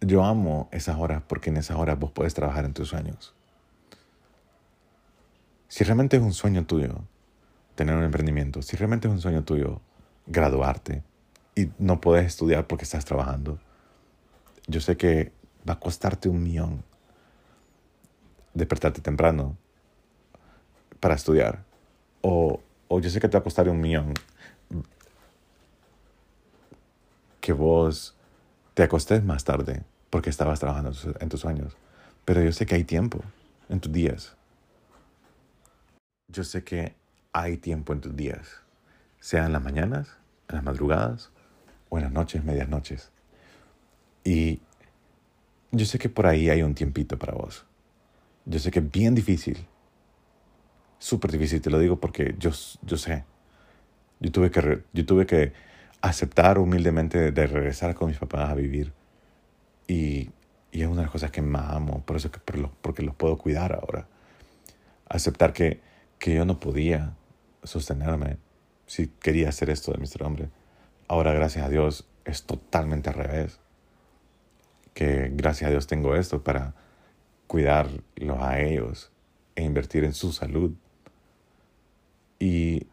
yo 0.00 0.24
amo 0.24 0.68
esas 0.72 0.96
horas 0.96 1.22
porque 1.24 1.50
en 1.50 1.58
esas 1.58 1.76
horas 1.76 1.96
vos 1.96 2.10
puedes 2.10 2.34
trabajar 2.34 2.64
en 2.64 2.72
tus 2.72 2.88
sueños. 2.88 3.36
Si 5.68 5.84
realmente 5.84 6.16
es 6.16 6.24
un 6.24 6.32
sueño 6.32 6.66
tuyo 6.66 7.04
tener 7.76 7.94
un 7.94 8.02
emprendimiento, 8.02 8.62
si 8.62 8.76
realmente 8.76 9.06
es 9.06 9.14
un 9.14 9.20
sueño 9.20 9.44
tuyo 9.44 9.80
graduarte 10.26 11.04
y 11.54 11.68
no 11.78 12.00
puedes 12.00 12.26
estudiar 12.26 12.66
porque 12.66 12.82
estás 12.82 13.04
trabajando, 13.04 13.60
yo 14.68 14.80
sé 14.80 14.96
que 14.96 15.32
va 15.68 15.74
a 15.74 15.80
costarte 15.80 16.28
un 16.28 16.42
millón 16.42 16.84
despertarte 18.54 19.00
temprano 19.00 19.56
para 21.00 21.14
estudiar. 21.14 21.64
O, 22.20 22.60
o 22.88 23.00
yo 23.00 23.10
sé 23.10 23.20
que 23.20 23.28
te 23.28 23.36
va 23.36 23.40
a 23.40 23.44
costar 23.44 23.68
un 23.68 23.80
millón 23.80 24.14
que 27.40 27.52
vos 27.52 28.14
te 28.74 28.82
acostes 28.82 29.24
más 29.24 29.44
tarde 29.44 29.82
porque 30.10 30.30
estabas 30.30 30.60
trabajando 30.60 30.92
en 31.20 31.28
tus 31.28 31.40
sueños. 31.40 31.76
Pero 32.24 32.42
yo 32.42 32.52
sé 32.52 32.66
que 32.66 32.74
hay 32.74 32.84
tiempo 32.84 33.22
en 33.68 33.80
tus 33.80 33.92
días. 33.92 34.36
Yo 36.30 36.44
sé 36.44 36.62
que 36.62 36.94
hay 37.32 37.56
tiempo 37.56 37.92
en 37.94 38.00
tus 38.00 38.14
días, 38.14 38.60
sea 39.20 39.46
en 39.46 39.52
las 39.52 39.62
mañanas, 39.62 40.16
en 40.48 40.56
las 40.56 40.64
madrugadas 40.64 41.30
o 41.88 41.96
en 41.96 42.04
las 42.04 42.12
noches, 42.12 42.44
medias 42.44 42.68
noches. 42.68 43.10
Y 44.28 44.60
yo 45.72 45.86
sé 45.86 45.98
que 45.98 46.10
por 46.10 46.26
ahí 46.26 46.50
hay 46.50 46.62
un 46.62 46.74
tiempito 46.74 47.18
para 47.18 47.32
vos. 47.32 47.64
Yo 48.44 48.58
sé 48.58 48.70
que 48.70 48.80
es 48.80 48.90
bien 48.90 49.14
difícil. 49.14 49.66
Súper 50.98 51.32
difícil, 51.32 51.62
te 51.62 51.70
lo 51.70 51.78
digo 51.78 51.98
porque 51.98 52.34
yo, 52.38 52.50
yo 52.82 52.98
sé. 52.98 53.24
Yo 54.20 54.30
tuve, 54.30 54.50
que, 54.50 54.82
yo 54.92 55.06
tuve 55.06 55.24
que 55.24 55.54
aceptar 56.02 56.58
humildemente 56.58 57.32
de 57.32 57.46
regresar 57.46 57.94
con 57.94 58.08
mis 58.08 58.18
papás 58.18 58.50
a 58.50 58.54
vivir. 58.54 58.92
Y, 59.86 60.28
y 60.72 60.82
es 60.82 60.86
una 60.88 60.96
de 60.96 61.02
las 61.04 61.10
cosas 61.10 61.30
que 61.30 61.40
más 61.40 61.72
amo, 61.72 62.02
por 62.04 62.16
eso 62.16 62.30
que 62.30 62.40
porque 62.82 63.02
los 63.02 63.14
puedo 63.14 63.38
cuidar 63.38 63.72
ahora. 63.72 64.06
Aceptar 65.08 65.54
que, 65.54 65.80
que 66.18 66.34
yo 66.34 66.44
no 66.44 66.60
podía 66.60 67.16
sostenerme 67.62 68.36
si 68.84 69.06
quería 69.06 69.48
hacer 69.48 69.70
esto 69.70 69.90
de 69.90 69.96
Mr. 69.96 70.22
Hombre. 70.22 70.50
Ahora, 71.06 71.32
gracias 71.32 71.64
a 71.64 71.70
Dios, 71.70 72.06
es 72.26 72.42
totalmente 72.42 73.08
al 73.08 73.14
revés. 73.14 73.58
Que 74.98 75.30
gracias 75.32 75.68
a 75.68 75.70
Dios 75.70 75.86
tengo 75.86 76.16
esto 76.16 76.42
para 76.42 76.74
cuidarlos 77.46 78.42
a 78.42 78.58
ellos 78.58 79.12
e 79.54 79.62
invertir 79.62 80.02
en 80.02 80.12
su 80.12 80.32
salud. 80.32 80.72
Y, 82.40 82.88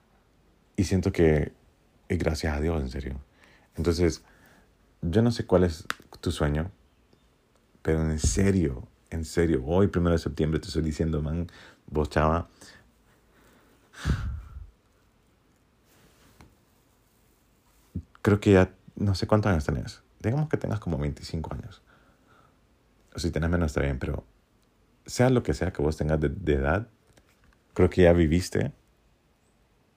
y 0.75 0.83
siento 0.83 1.11
que 1.11 1.51
es 2.07 2.19
gracias 2.19 2.55
a 2.55 2.61
Dios, 2.61 2.79
en 2.79 2.89
serio. 2.91 3.15
Entonces, 3.75 4.23
yo 5.01 5.23
no 5.23 5.31
sé 5.31 5.47
cuál 5.47 5.63
es 5.63 5.87
tu 6.21 6.29
sueño, 6.29 6.69
pero 7.81 8.03
en 8.03 8.19
serio, 8.19 8.87
en 9.09 9.25
serio, 9.25 9.63
hoy, 9.65 9.87
primero 9.87 10.11
de 10.11 10.19
septiembre, 10.19 10.59
te 10.59 10.67
estoy 10.67 10.83
diciendo, 10.83 11.23
man, 11.23 11.47
vos, 11.87 12.11
chava, 12.11 12.49
creo 18.21 18.39
que 18.39 18.51
ya, 18.51 18.75
no 18.95 19.15
sé 19.15 19.25
cuántos 19.25 19.51
años 19.51 19.65
tenés. 19.65 20.03
Digamos 20.19 20.49
que 20.49 20.57
tengas 20.57 20.79
como 20.79 20.99
25 20.99 21.51
años. 21.55 21.81
Si 23.15 23.31
tenés 23.31 23.49
menos 23.49 23.67
está 23.67 23.81
bien, 23.81 23.99
pero 23.99 24.25
sea 25.05 25.29
lo 25.29 25.43
que 25.43 25.53
sea 25.53 25.71
que 25.71 25.81
vos 25.81 25.97
tengas 25.97 26.19
de, 26.19 26.53
edad, 26.53 26.87
creo 27.73 27.89
que 27.89 28.03
ya 28.03 28.13
viviste 28.13 28.73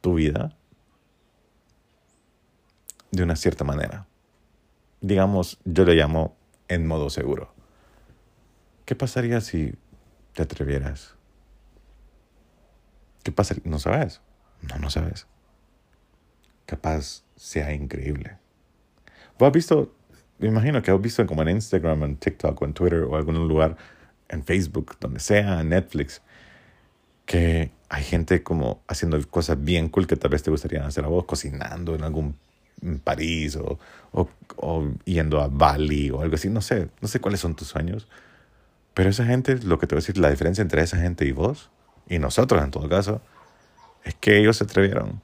tu 0.01 0.15
vida 0.15 0.57
de 3.11 3.23
una 3.23 3.37
cierta 3.37 3.65
manera. 3.65 4.07
Digamos, 5.01 5.59
yo 5.65 5.85
le 5.85 5.95
llamo 5.95 6.37
en 6.69 6.87
modo 6.87 7.11
seguro. 7.11 7.53
¿Qué 8.85 8.95
pasaría 8.95 9.41
si 9.41 9.75
te 10.35 10.43
atrevieras? 10.43 11.15
¿Qué 13.23 13.33
pasaría? 13.33 13.63
No 13.67 13.79
sabes. 13.79 14.21
No, 14.63 14.79
no 14.79 14.91
sabes. 14.91 15.27
Capaz 16.67 17.25
sea 17.37 17.73
increíble. 17.73 18.39
¿Vos 19.39 19.47
has 19.47 19.53
visto? 19.53 19.98
Me 20.39 20.49
imagino 20.49 20.83
que 20.83 20.91
has 20.91 21.01
visto 21.01 21.27
como 21.27 21.43
en 21.43 21.51
Instagram, 21.51 22.05
en 22.05 22.17
TikTok 22.17 22.61
o 22.61 22.65
en 22.65 22.73
Twitter 22.73 23.03
o 23.03 23.17
algún 23.17 23.49
lugar 23.49 23.77
en 24.29 24.45
Facebook, 24.45 24.97
donde 25.01 25.21
sea, 25.21 25.61
en 25.61 25.71
Netflix, 25.71 26.23
que 27.27 27.71
hay 27.89 28.05
gente 28.05 28.43
como 28.43 28.83
haciendo 28.87 29.21
cosas 29.29 29.63
bien 29.63 29.89
cool 29.89 30.07
que 30.07 30.17
tal 30.17 30.31
vez 30.31 30.43
te 30.43 30.51
gustaría 30.51 30.87
hacer 30.87 31.05
a 31.05 31.09
vos, 31.09 31.25
cocinando 31.25 31.95
en 31.95 32.05
algún 32.05 32.37
en 32.83 33.01
París 33.01 33.57
o, 33.57 33.79
o, 34.13 34.29
o, 34.57 34.89
yendo 35.05 35.41
a 35.41 35.49
Bali 35.49 36.11
o 36.11 36.21
algo 36.21 36.37
así, 36.37 36.49
no 36.49 36.61
sé, 36.61 36.89
no 37.01 37.09
sé 37.09 37.21
cuáles 37.21 37.41
son 37.41 37.55
tus 37.55 37.69
sueños, 37.69 38.07
pero 38.95 39.11
esa 39.11 39.25
gente, 39.25 39.59
lo 39.59 39.79
que 39.79 39.87
te 39.87 39.95
voy 39.95 39.99
a 39.99 40.03
decir, 40.03 40.19
la 40.19 40.31
diferencia 40.31 40.63
entre 40.63 40.83
esa 40.83 40.99
gente 40.99 41.25
y 41.25 41.33
vos, 41.33 41.71
y 42.09 42.19
nosotros 42.19 42.63
en 42.63 42.71
todo 42.71 42.89
caso, 42.89 43.21
es 44.05 44.15
que 44.15 44.39
ellos 44.39 44.57
se 44.57 44.65
atrevieron, 44.65 45.21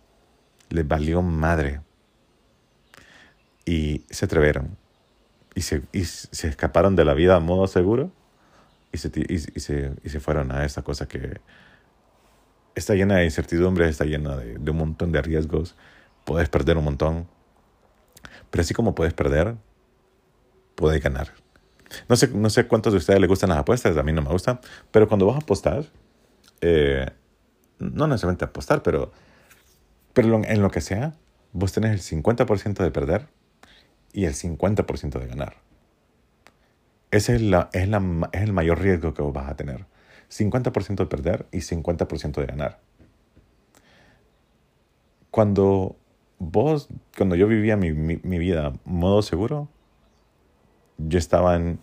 les 0.71 0.87
valió 0.87 1.23
madre, 1.23 1.81
y 3.65 4.05
se 4.11 4.27
atrevieron, 4.27 4.77
y 5.55 5.63
se, 5.63 5.83
y 5.93 6.05
se 6.05 6.49
escaparon 6.49 6.97
de 6.97 7.05
la 7.05 7.15
vida 7.15 7.37
a 7.37 7.41
modo 7.41 7.67
seguro 7.67 8.11
y 8.93 8.99
se, 8.99 9.11
y, 9.29 9.39
se, 9.39 9.93
y 10.03 10.09
se 10.09 10.21
fueron 10.21 10.53
a 10.53 10.65
esta 10.65 10.83
cosa 10.83 11.07
que 11.07 11.41
está 12.75 12.95
llena 12.95 13.17
de 13.17 13.25
incertidumbre, 13.25 13.89
está 13.89 14.05
llena 14.05 14.37
de, 14.37 14.59
de 14.59 14.71
un 14.71 14.77
montón 14.77 15.13
de 15.13 15.21
riesgos, 15.23 15.77
puedes 16.25 16.49
perder 16.49 16.77
un 16.79 16.85
montón, 16.85 17.29
pero 18.51 18.63
así 18.63 18.75
como 18.75 18.95
puedes 18.95 19.15
perder, 19.15 19.57
puedes 20.75 21.03
ganar. 21.03 21.33
No 22.09 22.17
sé, 22.17 22.29
no 22.29 22.51
sé 22.51 22.67
cuántos 22.67 22.93
de 22.93 22.99
ustedes 22.99 23.21
les 23.21 23.29
gustan 23.29 23.51
las 23.51 23.59
apuestas, 23.59 23.97
a 23.97 24.03
mí 24.03 24.13
no 24.13 24.23
me 24.23 24.31
gusta, 24.31 24.61
pero 24.91 25.09
cuando 25.09 25.27
vas 25.27 25.37
a 25.37 25.39
apostar, 25.39 25.85
eh, 26.61 27.11
no 27.79 28.07
necesariamente 28.07 28.45
apostar, 28.45 28.83
pero, 28.83 29.13
pero 30.13 30.43
en 30.45 30.63
lo 30.63 30.71
que 30.71 30.81
sea, 30.81 31.15
vos 31.53 31.73
tenés 31.73 31.93
el 31.93 32.23
50% 32.23 32.83
de 32.83 32.91
perder 32.91 33.29
y 34.15 34.25
el 34.25 34.35
50% 34.35 35.19
de 35.19 35.27
ganar. 35.27 35.57
Ese 37.11 37.35
es, 37.35 37.43
la, 37.43 37.69
es, 37.73 37.89
la, 37.89 38.03
es 38.33 38.43
el 38.43 38.53
mayor 38.53 38.81
riesgo 38.81 39.13
que 39.13 39.23
vos 39.23 39.33
vas 39.33 39.51
a 39.51 39.57
tener. 39.57 39.85
50% 40.31 40.97
de 40.97 41.07
perder 41.07 41.47
y 41.53 41.59
50% 41.59 42.41
de 42.41 42.47
ganar. 42.47 42.81
Cuando 45.31 45.97
vos, 46.39 46.89
cuando 47.17 47.35
yo 47.37 47.49
vivía 47.49 47.77
mi, 47.77 47.93
mi, 47.93 48.39
vida 48.39 48.73
modo 48.85 49.23
seguro, 49.23 49.69
yo 50.99 51.19
estaba 51.19 51.57
en, 51.57 51.81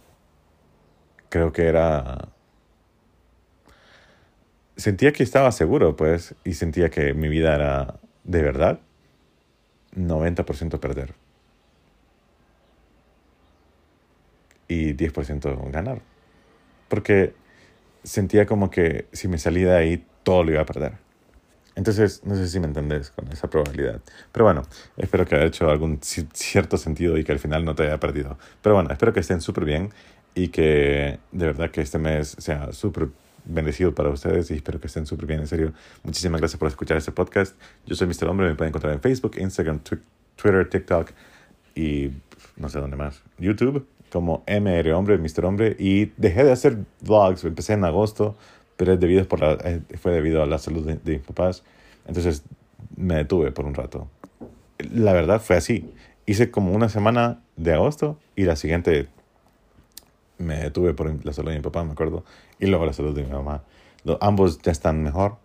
creo 1.30 1.52
que 1.52 1.67
era, 1.67 2.30
sentía 4.78 5.12
que 5.12 5.24
estaba 5.24 5.52
seguro, 5.52 5.98
pues, 5.98 6.34
y 6.46 6.54
sentía 6.54 6.89
que 6.89 7.13
mi 7.13 7.28
vida 7.28 7.56
era 7.56 8.00
de 8.24 8.41
verdad 8.41 8.80
90% 9.96 10.80
perder. 10.80 11.13
Y 14.72 14.94
10% 14.94 15.70
ganar. 15.70 16.02
Porque 16.88 17.34
sentía 18.04 18.46
como 18.46 18.70
que 18.70 19.06
si 19.12 19.28
me 19.28 19.38
salía 19.38 19.72
de 19.72 19.78
ahí, 19.78 20.06
todo 20.24 20.46
lo 20.46 20.52
iba 20.52 20.62
a 20.62 20.66
perder. 20.66 20.94
Entonces, 21.76 22.22
no 22.24 22.36
sé 22.36 22.48
si 22.48 22.60
me 22.62 22.68
entendés 22.68 23.12
con 23.12 23.30
esa 23.32 23.50
probabilidad. 23.50 24.02
Pero 24.32 24.46
bueno, 24.46 24.62
espero 24.96 25.26
que 25.26 25.36
haya 25.36 25.46
hecho 25.46 25.70
algún 25.70 26.00
cierto 26.02 26.78
sentido 26.78 27.18
y 27.18 27.26
que 27.26 27.34
al 27.34 27.40
final 27.40 27.66
no 27.66 27.76
te 27.76 27.84
haya 27.84 28.00
perdido. 28.00 28.38
Pero 28.62 28.76
bueno, 28.76 28.90
espero 28.92 29.12
que 29.12 29.20
estén 29.20 29.42
súper 29.42 29.66
bien 29.66 29.90
y 30.36 30.48
que 30.48 31.20
de 31.34 31.46
verdad 31.46 31.70
que 31.70 31.82
este 31.82 31.98
mes 31.98 32.38
sea 32.40 32.72
súper 32.72 33.10
bendecido 33.44 33.94
para 33.94 34.10
ustedes 34.10 34.52
y 34.52 34.56
espero 34.56 34.80
que 34.80 34.88
estén 34.88 35.06
súper 35.06 35.26
bien, 35.26 35.42
en 35.42 35.48
serio. 35.48 35.74
Muchísimas 36.04 36.40
gracias 36.40 36.58
por 36.58 36.70
escuchar 36.70 36.96
este 36.98 37.12
podcast. 37.12 37.58
Yo 37.86 37.96
soy 37.96 38.08
Mr. 38.08 38.30
Hombre, 38.30 38.48
me 38.48 38.56
pueden 38.56 38.70
encontrar 38.70 38.94
en 38.94 39.02
Facebook, 39.02 39.36
Instagram, 39.38 39.82
Twitter, 40.36 40.70
TikTok 40.70 41.12
y 41.76 42.12
no 42.56 42.70
sé 42.70 42.80
dónde 42.80 42.96
más. 42.96 43.22
YouTube 43.38 43.86
como 44.12 44.43
MR 44.45 44.93
Hombre, 44.93 45.17
Mr. 45.17 45.45
Hombre, 45.45 45.76
y 45.80 46.12
dejé 46.17 46.43
de 46.43 46.52
hacer 46.52 46.78
vlogs, 47.02 47.43
empecé 47.43 47.74
en 47.74 47.86
agosto, 47.86 48.36
pero 48.76 48.93
es 48.93 49.00
debido 49.00 49.28
por 49.28 49.39
la, 49.39 49.58
fue 50.00 50.12
debido 50.12 50.43
a 50.43 50.45
la 50.45 50.58
salud 50.58 50.86
de, 50.86 51.17
mis 51.17 51.26
papás, 51.26 51.63
entonces 52.08 52.43
me 52.95 53.15
detuve 53.15 53.52
por 53.52 53.65
un 53.65 53.74
rato. 53.74 54.08
La 54.93 55.13
verdad 55.13 55.41
fue 55.41 55.56
así, 55.56 55.93
hice 56.26 56.52
como 56.52 56.74
una 56.74 56.89
semana 56.89 57.41
de 57.56 57.74
agosto 57.74 58.19
y 58.36 58.43
la 58.43 58.56
siguiente 58.56 59.08
me 60.38 60.58
detuve 60.58 60.93
por 60.93 61.26
la 61.26 61.34
salud 61.34 61.52
de 61.52 61.58
mi 61.58 61.63
papá, 61.63 61.84
me 61.84 61.93
acuerdo, 61.93 62.26
y 62.60 62.65
luego 62.65 62.86
la 62.86 62.93
salud 62.93 63.15
de 63.15 63.24
mi 63.24 63.32
mamá. 63.32 63.63
Ambos 64.19 64.62
ya 64.62 64.71
están 64.71 65.04
mejor, 65.04 65.38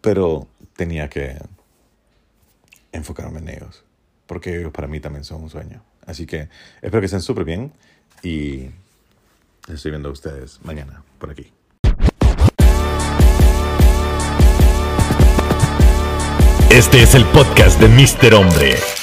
pero 0.00 0.46
tenía 0.76 1.08
que 1.08 1.38
enfocarme 2.92 3.38
en 3.38 3.48
ellos, 3.48 3.84
porque 4.26 4.58
ellos 4.58 4.72
para 4.72 4.88
mí 4.88 5.00
también 5.00 5.24
son 5.24 5.44
un 5.44 5.50
sueño. 5.50 5.82
Así 6.06 6.26
que 6.26 6.48
espero 6.82 7.00
que 7.00 7.06
estén 7.06 7.22
súper 7.22 7.44
bien 7.44 7.72
y 8.22 8.70
estoy 9.68 9.90
viendo 9.90 10.08
a 10.08 10.12
ustedes 10.12 10.60
mañana 10.62 11.02
por 11.18 11.30
aquí. 11.30 11.52
Este 16.70 17.02
es 17.02 17.14
el 17.14 17.24
podcast 17.26 17.80
de 17.80 17.88
Mr. 17.88 18.34
Hombre. 18.34 18.93